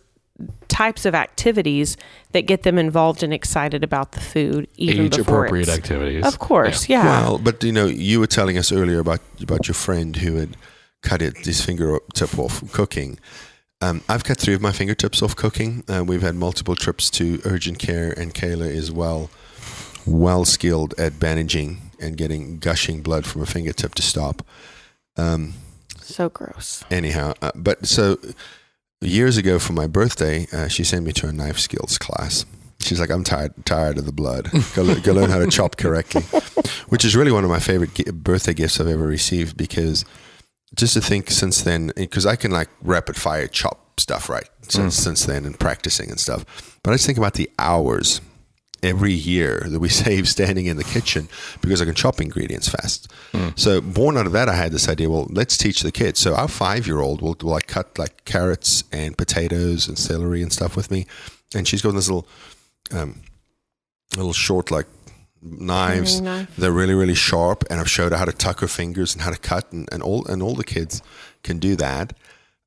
types 0.69 1.07
of 1.07 1.15
activities 1.15 1.97
that 2.33 2.43
get 2.43 2.63
them 2.63 2.79
involved 2.79 3.23
and 3.23 3.33
excited 3.33 3.83
about 3.83 4.13
the 4.13 4.21
food 4.21 4.69
even 4.77 5.07
age 5.07 5.19
appropriate 5.19 5.69
activities. 5.69 6.25
Of 6.27 6.39
course, 6.39 6.89
yeah. 6.89 7.05
Well, 7.05 7.39
but 7.39 7.63
you 7.65 7.73
know, 7.73 7.87
you 7.87 8.21
were 8.21 8.27
telling 8.27 8.59
us 8.59 8.71
earlier 8.73 8.99
about 9.01 9.21
about 9.43 9.67
your 9.69 9.75
friend 9.75 10.17
who 10.17 10.37
had 10.37 10.57
cut 11.03 11.23
it, 11.23 11.37
his 11.47 11.61
fingertip 11.63 12.39
off 12.39 12.73
cooking. 12.73 13.19
Um, 13.81 14.03
I've 14.09 14.25
cut 14.25 14.39
three 14.39 14.55
of 14.55 14.61
my 14.63 14.73
fingertips 14.73 15.23
off 15.23 15.37
cooking. 15.37 15.85
Uh, 15.89 16.03
we've 16.05 16.23
had 16.23 16.35
multiple 16.35 16.75
trips 16.75 17.11
to 17.11 17.41
urgent 17.45 17.79
care, 17.79 18.11
and 18.19 18.35
Kayla 18.35 18.69
is 18.69 18.91
well, 18.91 19.31
well 20.07 20.45
skilled 20.45 20.95
at 20.99 21.21
bandaging 21.21 21.91
and 22.01 22.17
getting 22.17 22.59
gushing 22.59 23.03
blood 23.03 23.27
from 23.27 23.43
a 23.43 23.47
fingertip 23.47 23.95
to 23.95 24.03
stop. 24.03 24.43
Um, 25.17 25.55
So 26.01 26.29
gross. 26.31 26.85
anyhow, 26.91 27.35
uh, 27.43 27.53
but 27.55 27.87
so 27.87 28.19
years 29.01 29.37
ago 29.37 29.59
for 29.59 29.73
my 29.73 29.87
birthday, 29.87 30.47
uh, 30.53 30.69
she 30.69 30.85
sent 30.85 31.05
me 31.05 31.13
to 31.13 31.29
a 31.29 31.33
knife 31.33 31.59
skills 31.59 31.99
class. 31.99 32.45
She's 32.81 33.01
like, 33.01 33.11
I'm 33.11 33.25
tired, 33.25 33.53
tired 33.65 33.99
of 33.99 34.07
the 34.07 34.13
blood. 34.13 34.51
Go, 34.75 34.95
go 35.01 35.13
learn 35.13 35.31
how 35.31 35.39
to 35.39 35.47
chop 35.49 35.77
correctly, 35.77 36.23
which 36.89 37.05
is 37.05 37.17
really 37.17 37.33
one 37.33 37.43
of 37.43 37.51
my 37.51 37.59
favorite 37.59 37.95
gi- 37.95 38.11
birthday 38.13 38.55
gifts 38.55 38.79
I've 38.81 38.87
ever 38.87 39.07
received 39.07 39.57
because 39.57 40.05
just 40.75 40.95
to 40.95 41.01
think 41.01 41.31
since 41.31 41.63
then, 41.63 41.91
because 41.97 42.27
I 42.27 42.37
can 42.37 42.51
like 42.51 42.69
rapid 42.83 43.17
fire 43.17 43.47
chop 43.49 43.99
stuff 43.99 44.29
right 44.29 44.49
since 44.69 44.95
since 44.95 45.25
then 45.25 45.47
and 45.47 45.59
practicing 45.59 46.11
and 46.11 46.21
stuff. 46.21 46.45
But 46.83 46.91
I 46.91 46.95
just 46.95 47.07
think 47.07 47.19
about 47.19 47.35
the 47.35 47.51
hours 47.59 48.21
every 48.83 49.13
year 49.13 49.65
that 49.67 49.81
we 49.81 49.89
save 50.05 50.29
standing 50.29 50.67
in 50.67 50.77
the 50.77 50.85
kitchen 50.85 51.29
because 51.61 51.81
I 51.83 51.85
can 51.85 51.95
chop 51.95 52.21
ingredients 52.21 52.69
fast. 52.69 53.13
So 53.57 53.81
born 53.81 54.17
out 54.17 54.27
of 54.27 54.33
that, 54.33 54.49
I 54.49 54.55
had 54.55 54.73
this 54.73 54.89
idea. 54.89 55.11
Well, 55.11 55.27
let's 55.31 55.59
teach 55.59 55.83
the 55.83 55.93
kids. 55.93 56.19
So 56.21 56.35
our 56.35 56.49
five 56.49 56.87
year 56.87 57.01
old 57.01 57.21
will, 57.21 57.37
will 57.43 57.51
like 57.51 57.67
cut 57.67 57.99
like 57.99 58.25
carrots 58.25 58.85
and 58.93 59.17
potatoes 59.17 59.89
and 59.89 59.99
celery 59.99 60.43
and 60.43 60.53
stuff 60.53 60.75
with 60.75 60.91
me, 60.91 61.07
and 61.55 61.69
she's 61.69 61.83
got 61.83 61.93
this 61.93 62.09
little, 62.09 62.27
um, 62.93 63.21
little 64.17 64.33
short 64.33 64.71
like 64.71 64.87
knives. 65.43 66.21
Knife. 66.21 66.55
They're 66.57 66.73
really 66.73 66.95
really 66.95 67.15
sharp, 67.15 67.65
and 67.71 67.79
I've 67.79 67.91
showed 67.91 68.13
her 68.13 68.19
how 68.19 68.25
to 68.25 68.33
tuck 68.33 68.61
her 68.61 68.69
fingers 68.69 69.15
and 69.15 69.23
how 69.23 69.31
to 69.31 69.39
cut, 69.39 69.71
and, 69.73 69.89
and 69.93 70.03
all 70.03 70.25
and 70.27 70.43
all 70.43 70.55
the 70.55 70.65
kids 70.65 71.03
can 71.43 71.59
do 71.59 71.77
that. 71.77 72.15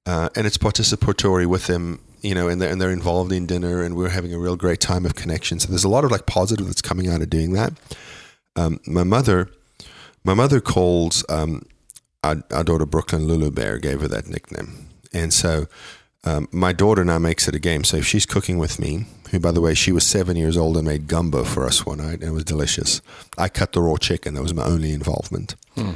Uh, 0.06 0.30
and 0.36 0.48
it's 0.48 0.58
participatory 0.58 1.46
with 1.46 1.68
them, 1.68 2.00
you 2.22 2.36
know, 2.36 2.48
and 2.48 2.62
they're, 2.62 2.72
and 2.72 2.82
they're 2.82 2.92
involved 2.92 3.32
in 3.32 3.46
dinner, 3.46 3.82
and 3.82 3.96
we're 3.96 4.10
having 4.10 4.34
a 4.34 4.40
real 4.40 4.56
great 4.56 4.80
time 4.80 5.06
of 5.06 5.16
connection. 5.16 5.60
So 5.60 5.70
there's 5.70 5.84
a 5.84 5.90
lot 5.90 6.04
of 6.04 6.12
like 6.12 6.26
positive 6.26 6.66
that's 6.66 6.82
coming 6.82 7.08
out 7.08 7.22
of 7.22 7.30
doing 7.30 7.54
that. 7.54 7.74
Um, 8.56 8.80
my 8.86 9.04
mother, 9.04 9.50
my 10.24 10.34
mother 10.34 10.60
calls 10.60 11.24
um, 11.30 11.64
our, 12.24 12.44
our 12.52 12.64
daughter 12.64 12.86
Brooklyn 12.86 13.28
Lulu 13.28 13.52
Bear, 13.52 13.78
gave 13.78 14.02
her 14.02 14.08
that 14.08 14.28
nickname, 14.28 14.90
and 15.14 15.34
so 15.34 15.68
um, 16.26 16.48
my 16.52 16.74
daughter 16.74 17.06
now 17.06 17.20
makes 17.20 17.48
it 17.48 17.56
a 17.56 17.60
game. 17.60 17.84
So 17.84 17.98
if 17.98 18.06
she's 18.06 18.26
cooking 18.26 18.58
with 18.58 18.80
me, 18.80 19.06
who 19.32 19.40
by 19.40 19.52
the 19.52 19.62
way 19.62 19.74
she 19.74 19.92
was 19.92 20.06
seven 20.06 20.36
years 20.36 20.58
old 20.58 20.76
and 20.76 20.86
made 20.86 21.08
gumbo 21.08 21.44
for 21.44 21.66
us 21.66 21.86
one 21.86 22.00
night, 22.00 22.20
and 22.20 22.24
it 22.24 22.32
was 22.32 22.44
delicious. 22.44 23.02
I 23.38 23.48
cut 23.48 23.74
the 23.74 23.82
raw 23.82 23.96
chicken; 23.96 24.34
that 24.34 24.42
was 24.42 24.54
my 24.54 24.66
only 24.66 24.92
involvement. 24.92 25.56
Hmm. 25.76 25.94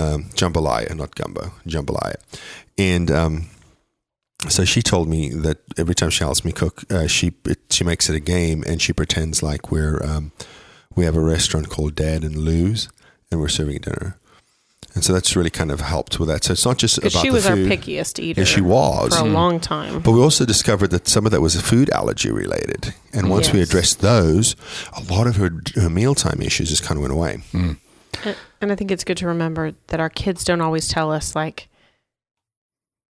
Um, 0.00 0.24
jambalaya, 0.34 0.94
not 0.94 1.14
gumbo, 1.16 1.52
jambalaya, 1.66 2.16
and 2.76 3.10
um, 3.10 3.48
so 4.48 4.64
she 4.64 4.82
told 4.82 5.08
me 5.08 5.30
that 5.30 5.58
every 5.76 5.94
time 5.94 6.10
she 6.10 6.22
helps 6.24 6.44
me 6.44 6.52
cook, 6.52 6.84
uh, 6.90 7.06
she 7.06 7.32
it, 7.44 7.58
she 7.70 7.82
makes 7.84 8.08
it 8.08 8.14
a 8.16 8.20
game, 8.20 8.62
and 8.66 8.80
she 8.80 8.92
pretends 8.92 9.42
like 9.42 9.70
we're 9.72 10.02
um, 10.04 10.32
we 10.94 11.04
have 11.04 11.16
a 11.16 11.20
restaurant 11.20 11.68
called 11.68 11.94
Dad 11.96 12.22
and 12.22 12.36
Lou's, 12.36 12.88
and 13.30 13.40
we're 13.40 13.48
serving 13.48 13.78
dinner. 13.78 14.16
And 14.94 15.04
so 15.04 15.12
that's 15.12 15.36
really 15.36 15.50
kind 15.50 15.70
of 15.70 15.80
helped 15.80 16.18
with 16.18 16.28
that. 16.28 16.44
So 16.44 16.52
it's 16.52 16.64
not 16.64 16.78
just 16.78 16.96
Because 16.96 17.14
about 17.14 17.22
she 17.22 17.28
the 17.28 17.34
was 17.34 17.46
our 17.46 17.56
pickiest 17.56 18.18
eater 18.18 18.40
Yeah, 18.40 18.44
she 18.46 18.60
was. 18.62 19.16
for 19.16 19.24
a 19.24 19.28
Mm. 19.28 19.32
long 19.34 19.60
time. 19.60 20.00
But 20.00 20.12
we 20.12 20.20
also 20.20 20.44
discovered 20.44 20.88
that 20.90 21.06
some 21.06 21.24
of 21.26 21.30
that 21.32 21.40
was 21.40 21.60
food 21.60 21.90
allergy 21.90 22.32
related. 22.32 22.94
And 23.12 23.28
once 23.30 23.52
we 23.52 23.60
addressed 23.60 24.00
those, 24.00 24.56
a 24.96 25.02
lot 25.12 25.26
of 25.28 25.36
her, 25.36 25.50
her 25.76 25.90
mealtime 25.90 26.40
issues 26.42 26.70
just 26.70 26.82
kind 26.84 26.96
of 26.96 27.02
went 27.02 27.12
away. 27.12 27.42
Mm. 27.52 27.76
And- 28.24 28.36
And 28.60 28.72
I 28.72 28.74
think 28.74 28.90
it's 28.90 29.04
good 29.04 29.18
to 29.18 29.26
remember 29.28 29.74
that 29.88 30.00
our 30.00 30.08
kids 30.10 30.42
don't 30.42 30.60
always 30.62 30.88
tell 30.88 31.12
us 31.12 31.36
like 31.36 31.67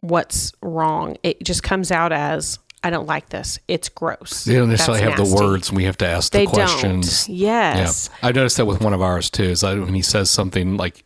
what's 0.01 0.53
wrong. 0.61 1.17
It 1.23 1.43
just 1.43 1.63
comes 1.63 1.91
out 1.91 2.11
as 2.11 2.59
I 2.83 2.89
don't 2.89 3.07
like 3.07 3.29
this. 3.29 3.59
It's 3.67 3.89
gross. 3.89 4.45
They 4.45 4.55
don't 4.55 4.69
necessarily 4.69 5.03
That's 5.03 5.17
have 5.17 5.29
the 5.29 5.35
words, 5.35 5.69
and 5.69 5.77
we 5.77 5.85
have 5.85 5.97
to 5.97 6.07
ask 6.07 6.31
They 6.31 6.45
the 6.45 6.51
questions. 6.51 7.25
don't. 7.25 7.35
Yes. 7.35 8.09
Yeah, 8.21 8.29
I 8.29 8.31
noticed 8.31 8.57
that 8.57 8.65
with 8.65 8.81
one 8.81 8.93
of 8.93 9.01
ours 9.01 9.29
too. 9.29 9.43
Is 9.43 9.61
that 9.61 9.77
when 9.79 9.95
he 9.95 10.01
says 10.01 10.29
something 10.29 10.77
like 10.77 11.03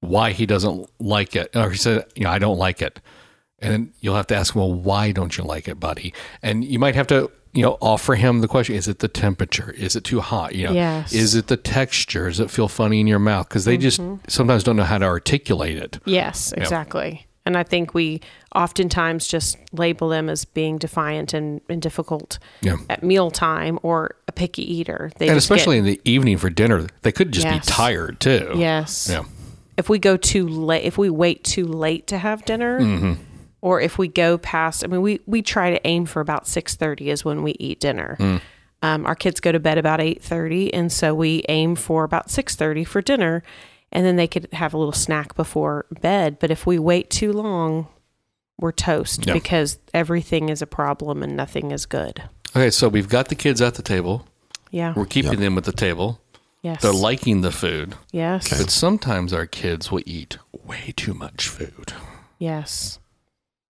why 0.00 0.32
he 0.32 0.46
doesn't 0.46 0.90
like 0.98 1.36
it, 1.36 1.54
or 1.54 1.70
he 1.70 1.76
said, 1.76 2.04
"You 2.14 2.24
know, 2.24 2.30
I 2.30 2.38
don't 2.38 2.58
like 2.58 2.82
it," 2.82 3.00
And 3.60 3.72
then 3.72 3.92
you'll 4.00 4.14
have 4.14 4.26
to 4.28 4.36
ask, 4.36 4.54
well, 4.54 4.72
why 4.72 5.12
don't 5.12 5.36
you 5.36 5.44
like 5.44 5.66
it, 5.68 5.80
buddy? 5.80 6.14
And 6.42 6.64
you 6.64 6.78
might 6.78 6.94
have 6.94 7.08
to, 7.08 7.30
you 7.52 7.62
know, 7.62 7.76
offer 7.80 8.14
him 8.14 8.40
the 8.40 8.48
question: 8.48 8.76
Is 8.76 8.86
it 8.86 9.00
the 9.00 9.08
temperature? 9.08 9.72
Is 9.72 9.96
it 9.96 10.04
too 10.04 10.20
hot? 10.20 10.54
You 10.54 10.68
know, 10.68 10.72
Yes. 10.72 11.12
is 11.12 11.34
it 11.34 11.48
the 11.48 11.56
texture? 11.56 12.28
Does 12.28 12.40
it 12.40 12.50
feel 12.50 12.68
funny 12.68 13.00
in 13.00 13.06
your 13.06 13.18
mouth? 13.18 13.48
Because 13.48 13.64
they 13.64 13.76
just 13.76 14.00
mm-hmm. 14.00 14.16
sometimes 14.28 14.62
don't 14.62 14.76
know 14.76 14.84
how 14.84 14.98
to 14.98 15.06
articulate 15.06 15.76
it. 15.76 15.98
Yes, 16.04 16.52
exactly. 16.52 17.26
And 17.48 17.56
I 17.56 17.62
think 17.62 17.94
we 17.94 18.20
oftentimes 18.54 19.26
just 19.26 19.56
label 19.72 20.10
them 20.10 20.28
as 20.28 20.44
being 20.44 20.76
defiant 20.76 21.32
and, 21.32 21.62
and 21.70 21.80
difficult 21.80 22.38
Yeah. 22.60 22.76
at 22.90 23.02
mealtime 23.02 23.78
or 23.82 24.16
a 24.28 24.32
picky 24.32 24.62
eater. 24.70 25.10
They 25.16 25.28
and 25.28 25.36
just 25.36 25.48
get- 25.48 25.54
especially 25.56 25.78
in 25.78 25.86
the 25.86 25.98
evening 26.04 26.36
for 26.36 26.50
dinner, 26.50 26.86
they 27.02 27.10
could 27.10 27.32
just 27.32 27.46
Yes. 27.46 27.66
be 27.66 27.72
tired 27.72 28.20
too. 28.20 28.52
yes. 28.54 29.08
Yeah. 29.10 29.22
If 29.78 29.88
we 29.88 29.98
go 29.98 30.18
too 30.18 30.46
late, 30.46 30.84
if 30.84 30.98
we 30.98 31.08
wait 31.08 31.42
too 31.42 31.64
late 31.66 32.06
to 32.08 32.18
have 32.18 32.44
dinner, 32.44 32.80
Mm-hmm. 32.80 33.12
or 33.62 33.80
if 33.80 33.96
we 33.96 34.08
go 34.08 34.36
past, 34.36 34.84
I 34.84 34.88
mean, 34.88 35.00
we 35.00 35.20
we 35.26 35.40
try 35.40 35.70
to 35.70 35.80
aim 35.86 36.04
for 36.04 36.20
about 36.20 36.46
six 36.46 36.76
thirty 36.76 37.08
is 37.08 37.24
when 37.24 37.42
we 37.42 37.52
eat 37.58 37.80
dinner. 37.80 38.16
Mm. 38.20 38.40
Um, 38.82 39.06
our 39.06 39.14
kids 39.14 39.40
go 39.40 39.50
to 39.52 39.58
bed 39.58 39.78
about 39.78 40.00
eight 40.00 40.22
thirty, 40.22 40.72
and 40.74 40.92
so 40.92 41.14
we 41.14 41.42
aim 41.48 41.76
for 41.76 42.04
about 42.04 42.28
six 42.30 42.54
thirty 42.56 42.84
for 42.84 43.00
dinner, 43.00 43.42
and 43.92 44.04
then 44.04 44.16
they 44.16 44.26
could 44.26 44.48
have 44.52 44.74
a 44.74 44.78
little 44.78 44.92
snack 44.92 45.34
before 45.34 45.86
bed. 46.00 46.38
But 46.38 46.50
if 46.50 46.66
we 46.66 46.78
wait 46.78 47.10
too 47.10 47.32
long, 47.32 47.88
we're 48.58 48.72
toast 48.72 49.26
Yeah. 49.26 49.32
because 49.34 49.78
everything 49.94 50.48
is 50.48 50.60
a 50.62 50.66
problem 50.66 51.22
and 51.22 51.36
nothing 51.36 51.70
is 51.70 51.86
good. 51.86 52.22
Okay, 52.56 52.70
so 52.70 52.88
we've 52.88 53.08
got 53.08 53.28
the 53.28 53.34
kids 53.34 53.60
at 53.60 53.74
the 53.74 53.82
table. 53.82 54.26
Yeah. 54.70 54.92
We're 54.96 55.06
keeping 55.06 55.32
Yep. 55.32 55.40
them 55.40 55.58
at 55.58 55.64
the 55.64 55.72
table. 55.72 56.20
Yes. 56.62 56.82
They're 56.82 56.92
liking 56.92 57.42
the 57.42 57.52
food. 57.52 57.94
yes. 58.12 58.48
But 58.48 58.70
sometimes 58.70 59.32
our 59.32 59.46
kids 59.46 59.90
will 59.92 60.02
eat 60.04 60.38
way 60.64 60.92
too 60.96 61.14
much 61.14 61.46
food. 61.48 61.92
Yes. 62.38 62.98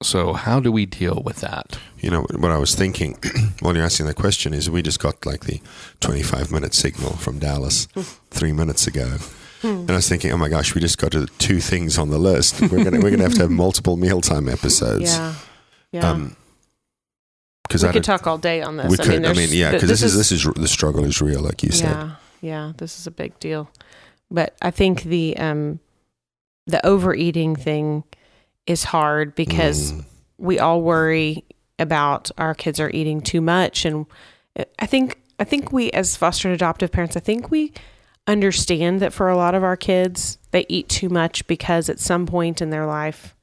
So 0.03 0.33
how 0.33 0.61
do 0.61 0.71
we 0.73 0.87
deal 0.87 1.23
with 1.25 1.41
that? 1.41 1.77
You 1.99 2.11
know 2.11 2.23
what 2.37 2.51
I 2.53 2.57
was 2.59 2.75
thinking 2.75 3.19
while 3.61 3.75
you're 3.75 3.85
asking 3.85 4.07
that 4.07 4.15
question 4.15 4.55
is 4.55 4.71
we 4.71 4.81
just 4.81 5.01
got 5.01 5.27
like 5.27 5.45
the 5.45 5.61
25 6.01 6.51
minute 6.53 6.73
signal 6.73 7.17
from 7.17 7.39
Dallas 7.41 7.89
three 8.31 8.53
minutes 8.53 8.87
ago, 8.87 9.17
and 9.63 9.91
I 9.91 9.95
was 9.97 10.09
thinking, 10.09 10.33
oh 10.33 10.37
my 10.37 10.49
gosh, 10.49 10.75
we 10.75 10.81
just 10.81 10.99
got 10.99 11.13
to 11.13 11.27
two 11.39 11.61
things 11.61 11.99
on 11.99 12.11
the 12.11 12.19
list. 12.19 12.61
We're 12.61 12.85
gonna 12.85 13.01
we're 13.01 13.11
gonna 13.11 13.23
have 13.25 13.35
to 13.35 13.43
have 13.43 13.51
multiple 13.67 13.97
mealtime 13.97 14.49
episodes. 14.49 15.17
Yeah. 15.17 15.35
Yeah. 15.93 16.11
Um, 16.11 16.37
because 17.67 17.83
we 17.83 17.89
I 17.91 17.93
could 17.93 18.05
talk 18.05 18.27
all 18.27 18.39
day 18.39 18.63
on 18.63 18.77
this. 18.79 18.91
we 18.91 18.97
could. 18.97 19.25
I 19.27 19.33
mean, 19.35 19.49
yeah, 19.53 19.73
because 19.73 19.89
this, 19.91 20.03
is 20.03 20.17
this 20.17 20.33
is 20.33 20.43
the 20.45 20.69
struggle 20.69 21.05
is 21.05 21.21
real, 21.21 21.41
like 21.43 21.63
you 21.63 21.71
said. 21.71 21.91
Yeah, 21.91 22.11
yeah, 22.41 22.73
this 22.79 22.99
is 22.99 23.07
a 23.07 23.11
big 23.11 23.39
deal. 23.41 23.71
But 24.31 24.57
I 24.63 24.71
think 24.71 25.03
the 25.03 25.37
um 25.37 25.81
the 26.67 26.85
overeating 26.87 27.57
thing 27.57 28.05
is 28.67 28.85
hard 28.85 29.35
because 29.35 29.93
Mm. 29.93 30.05
we 30.39 30.59
all 30.59 30.83
worry 30.83 31.45
about 31.79 32.31
our 32.39 32.55
kids 32.55 32.79
are 32.81 32.91
eating 32.91 33.21
too 33.23 33.41
much 33.41 33.85
and 33.87 34.05
I 34.79 34.85
think 34.87 35.19
I 35.39 35.45
think 35.45 35.73
we 35.73 35.91
as 35.93 36.17
foster 36.17 36.49
and 36.49 36.55
adoptive 36.55 36.91
parents 36.93 37.17
I 37.17 37.21
think 37.21 37.51
we 37.51 37.73
understand 38.29 39.01
that 39.01 39.13
for 39.13 39.29
a 39.29 39.37
lot 39.37 39.55
of 39.57 39.65
our 39.65 39.77
kids 39.77 40.39
they 40.53 40.65
eat 40.69 40.89
too 40.89 41.09
much 41.09 41.45
because 41.47 41.89
at 41.89 41.99
some 41.99 42.27
point 42.27 42.63
in 42.63 42.71
their 42.71 42.87
life 42.87 43.35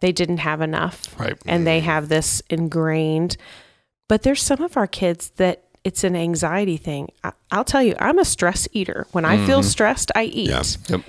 they 0.00 0.12
didn't 0.12 0.38
have 0.38 0.60
enough 0.60 1.18
Right. 1.18 1.36
and 1.46 1.66
they 1.66 1.80
have 1.80 2.08
this 2.08 2.42
ingrained. 2.50 3.36
But 4.08 4.22
there's 4.22 4.42
some 4.42 4.60
of 4.60 4.76
our 4.76 4.86
kids 4.86 5.30
that 5.36 5.64
it's 5.82 6.04
an 6.04 6.14
anxiety 6.14 6.76
thing. 6.76 7.08
I, 7.22 7.32
I'll 7.50 7.64
tell 7.64 7.82
you, 7.82 7.94
I'm 7.98 8.18
a 8.18 8.24
stress 8.24 8.68
eater. 8.72 9.06
When 9.12 9.24
I 9.24 9.44
feel 9.46 9.60
mm-hmm. 9.60 9.68
stressed, 9.68 10.10
I 10.14 10.24
eat. 10.24 10.50
Yeah. 10.50 10.62
Yep. 10.88 11.00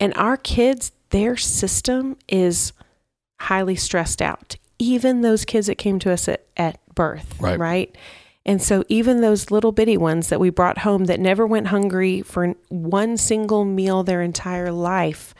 And 0.00 0.14
our 0.16 0.36
kids, 0.36 0.92
their 1.10 1.36
system 1.36 2.16
is 2.28 2.72
highly 3.40 3.76
stressed 3.76 4.22
out. 4.22 4.56
Even 4.78 5.20
those 5.20 5.44
kids 5.44 5.66
that 5.66 5.76
came 5.76 5.98
to 5.98 6.12
us 6.12 6.28
at, 6.28 6.46
at 6.56 6.78
birth, 6.94 7.34
Right. 7.40 7.58
right? 7.58 7.96
And 8.48 8.62
so 8.62 8.82
even 8.88 9.20
those 9.20 9.50
little 9.50 9.72
bitty 9.72 9.98
ones 9.98 10.30
that 10.30 10.40
we 10.40 10.48
brought 10.48 10.78
home 10.78 11.04
that 11.04 11.20
never 11.20 11.46
went 11.46 11.66
hungry 11.66 12.22
for 12.22 12.54
one 12.70 13.18
single 13.18 13.66
meal 13.66 14.02
their 14.02 14.22
entire 14.22 14.72
life, 14.72 15.34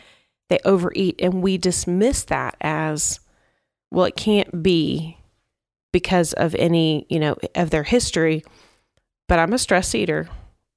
they 0.51 0.59
overeat 0.63 1.19
and 1.19 1.43
we 1.43 1.57
dismiss 1.57 2.25
that 2.25 2.55
as 2.61 3.19
well 3.91 4.05
it 4.05 4.15
can't 4.15 4.63
be 4.63 5.17
because 5.91 6.35
of 6.35 6.55
any, 6.57 7.07
you 7.09 7.19
know, 7.19 7.35
of 7.55 7.71
their 7.71 7.85
history. 7.85 8.45
But 9.27 9.39
I'm 9.39 9.55
a 9.55 9.59
stress 9.59 9.95
eater, 9.95 10.29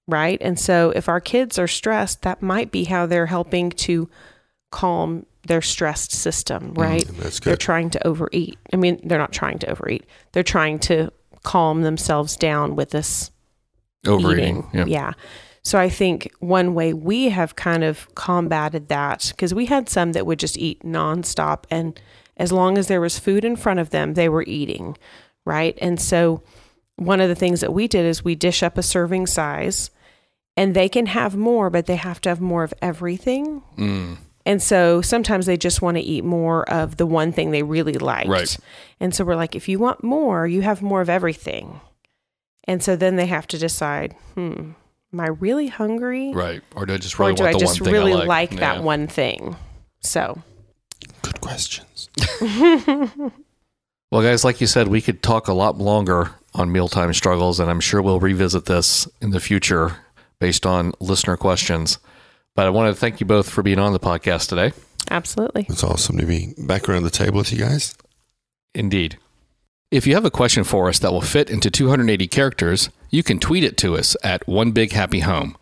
right? 0.08 0.38
And 0.40 0.58
so 0.58 0.94
if 0.96 1.10
our 1.10 1.20
kids 1.20 1.60
are 1.60 1.68
stressed, 1.68 2.22
that 2.22 2.42
might 2.42 2.72
be 2.72 2.86
how 2.86 3.08
they're 3.08 3.26
helping 3.26 3.72
to 3.72 4.10
calm 4.72 5.26
their 5.48 5.62
stressed 5.62 6.14
system, 6.14 6.76
mm, 6.76 6.78
right? 6.78 7.06
That's 7.18 7.42
They're 7.42 7.58
trying 7.58 7.90
to 7.90 8.08
overeat. 8.08 8.58
I 8.72 8.78
mean, 8.78 9.02
they're 9.04 9.18
not 9.18 9.34
trying 9.34 9.60
to 9.60 9.70
overeat. 9.70 10.06
They're 10.32 10.44
trying 10.44 10.80
to 10.80 11.12
calm 11.44 11.82
themselves 11.82 12.36
down 12.36 12.76
with 12.76 12.92
this 12.92 13.32
Overeating. 14.08 14.68
eating. 14.74 14.88
Yeah. 14.88 15.14
So 15.64 15.78
I 15.78 15.90
think 15.90 16.32
one 16.40 16.74
way 16.74 16.94
we 16.94 17.30
have 17.30 17.56
kind 17.56 17.84
of 17.84 18.14
combated 18.16 18.88
that 18.90 19.28
because 19.30 19.54
we 19.54 19.68
had 19.68 19.90
some 19.90 20.14
that 20.14 20.26
would 20.26 20.40
just 20.40 20.58
eat 20.58 20.84
nonstop, 20.84 21.66
and 21.70 22.00
as 22.38 22.52
long 22.52 22.78
as 22.78 22.88
there 22.88 23.02
was 23.02 23.20
food 23.20 23.46
in 23.46 23.56
front 23.56 23.80
of 23.80 23.92
them, 23.92 24.16
they 24.16 24.28
were 24.28 24.44
eating, 24.48 24.98
right? 25.46 25.78
And 25.80 26.02
so 26.02 26.42
one 26.96 27.22
of 27.22 27.30
the 27.30 27.36
things 27.36 27.62
that 27.62 27.74
we 27.74 27.88
did 27.88 28.06
is 28.06 28.24
we 28.24 28.34
dish 28.34 28.64
up 28.64 28.78
a 28.78 28.84
serving 28.84 29.28
size, 29.28 29.92
and 30.58 30.74
they 30.74 30.90
can 30.90 31.06
have 31.06 31.36
more, 31.38 31.70
but 31.70 31.86
they 31.86 31.96
have 31.96 32.20
to 32.22 32.30
have 32.30 32.42
more 32.42 32.64
of 32.64 32.74
everything. 32.82 33.62
Mm. 33.78 34.18
And 34.46 34.62
so 34.62 35.02
sometimes 35.02 35.46
they 35.46 35.58
just 35.58 35.82
want 35.82 35.98
to 35.98 36.02
eat 36.04 36.24
more 36.24 36.68
of 36.70 36.98
the 36.98 37.06
one 37.06 37.32
thing 37.32 37.52
they 37.52 37.64
really 37.64 37.94
liked. 37.94 38.28
Right. 38.30 38.58
And 39.00 39.14
so 39.14 39.24
we're 39.24 39.36
like, 39.36 39.56
if 39.56 39.70
you 39.70 39.78
want 39.80 40.04
more, 40.04 40.48
you 40.48 40.62
have 40.64 40.82
more 40.82 41.02
of 41.02 41.10
everything. 41.10 41.80
And 42.66 42.82
so 42.84 42.96
then 42.96 43.16
they 43.18 43.28
have 43.28 43.48
to 43.48 43.58
decide, 43.58 44.14
hmm, 44.34 44.72
am 45.14 45.20
I 45.20 45.28
really 45.28 45.68
hungry? 45.68 46.32
Right. 46.34 46.62
Or 46.76 46.86
do 46.86 46.94
I 46.94 46.98
just 46.98 47.20
Or 47.20 47.24
really 47.24 47.36
do 47.36 47.44
want 47.44 47.56
I 47.56 47.60
the 47.60 47.66
just 47.66 47.82
one 47.82 47.86
thing 47.86 47.94
really 47.94 48.14
I 48.14 48.16
like? 48.16 48.28
like, 48.28 48.52
Yeah. 48.54 48.60
that 48.76 48.84
one 48.84 49.08
thing? 49.08 49.56
So, 50.02 50.42
Good 51.24 51.42
questions. 51.42 52.10
Well, 54.12 54.22
guys, 54.24 54.44
like 54.44 54.60
you 54.60 54.68
said, 54.68 54.90
we 54.90 55.00
could 55.02 55.24
talk 55.24 55.48
a 55.48 55.54
lot 55.54 55.78
longer 55.78 56.32
on 56.54 56.70
mealtime 56.70 57.14
struggles, 57.14 57.62
and 57.62 57.70
I'm 57.70 57.80
sure 57.80 58.02
we'll 58.02 58.20
revisit 58.20 58.66
this 58.66 59.08
in 59.22 59.30
the 59.30 59.40
future 59.40 60.00
based 60.38 60.66
on 60.66 60.92
listener 61.00 61.38
questions. 61.38 61.98
But 62.56 62.66
I 62.66 62.70
want 62.70 62.94
to 62.94 63.00
thank 63.00 63.20
you 63.20 63.26
both 63.26 63.50
for 63.50 63.64
being 63.64 63.80
on 63.80 63.94
the 63.94 64.00
podcast 64.00 64.50
today. 64.50 64.74
absolutely. 65.10 65.66
It's 65.70 65.84
awesome 65.84 66.18
to 66.18 66.26
be 66.26 66.54
back 66.58 66.88
around 66.90 67.04
the 67.04 67.10
table 67.10 67.38
with 67.38 67.52
you 67.52 67.60
guys. 67.60 67.96
Indeed. 68.76 69.18
If 69.90 70.08
you 70.08 70.14
have 70.16 70.26
a 70.26 70.32
question 70.32 70.64
for 70.64 70.88
us 70.88 71.00
that 71.00 71.12
will 71.12 71.22
fit 71.22 71.50
into 71.50 71.70
280 71.70 72.28
characters, 72.28 72.90
you 73.10 73.24
can 73.24 73.40
tweet 73.40 73.64
it 73.64 73.76
to 73.78 73.98
us 73.98 74.16
at 74.24 74.48
One 74.48 74.72
Big 74.72 74.94
Happy 74.94 75.20
Home. 75.20 75.58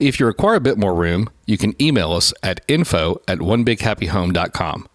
If 0.00 0.18
you 0.18 0.26
require 0.26 0.56
a 0.56 0.60
bit 0.60 0.78
more 0.78 0.94
room, 0.94 1.28
you 1.46 1.58
can 1.58 1.80
email 1.80 2.12
us 2.12 2.32
at 2.42 2.60
info 2.68 3.20
at 3.28 3.38
onebighappyhome.com. 3.38 4.88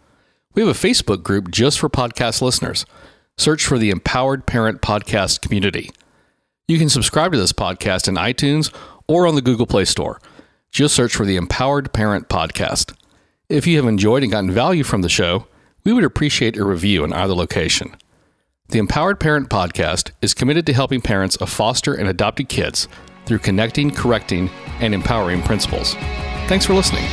We 0.54 0.62
have 0.62 0.70
a 0.70 0.80
Facebook 0.80 1.24
group 1.24 1.50
just 1.52 1.80
for 1.80 1.90
podcast 1.90 2.42
listeners. 2.42 2.86
Search 3.38 3.66
for 3.66 3.78
the 3.78 3.90
Empowered 3.90 4.46
Parent 4.46 4.82
Podcast 4.82 5.42
community. 5.42 5.90
You 6.68 6.78
can 6.78 6.90
subscribe 6.90 7.32
to 7.32 7.38
this 7.38 7.54
podcast 7.54 8.08
in 8.08 8.16
iTunes 8.16 8.74
or 9.08 9.28
on 9.28 9.36
the 9.36 9.42
Google 9.42 9.66
Play 9.66 9.86
Store. 9.86 10.22
Just 10.74 10.96
search 10.96 11.16
for 11.16 11.24
the 11.24 11.36
Empowered 11.36 11.94
Parent 11.94 12.30
Podcast. 12.30 12.96
If 13.48 13.68
you 13.68 13.78
have 13.78 13.86
enjoyed 13.86 14.24
and 14.24 14.32
gotten 14.32 14.50
value 14.50 14.84
from 14.84 15.04
the 15.04 15.08
show, 15.08 15.46
we 15.84 15.94
would 15.94 16.04
appreciate 16.04 16.58
a 16.58 16.66
review 16.66 17.04
in 17.04 17.14
either 17.14 17.36
location. 17.36 17.96
The 18.70 18.80
Empowered 18.80 19.20
Parent 19.20 19.52
Podcast 19.52 20.10
is 20.24 20.34
committed 20.34 20.66
to 20.66 20.74
helping 20.74 21.00
parents 21.00 21.36
of 21.36 21.52
foster 21.52 21.94
and 21.94 22.10
adopted 22.10 22.50
kids 22.50 22.88
through 23.28 23.40
connecting, 23.40 23.92
correcting, 23.92 24.50
and 24.80 24.96
empowering 24.96 25.44
principles. 25.44 25.94
Thanks 26.48 26.66
for 26.66 26.74
listening. 26.74 27.06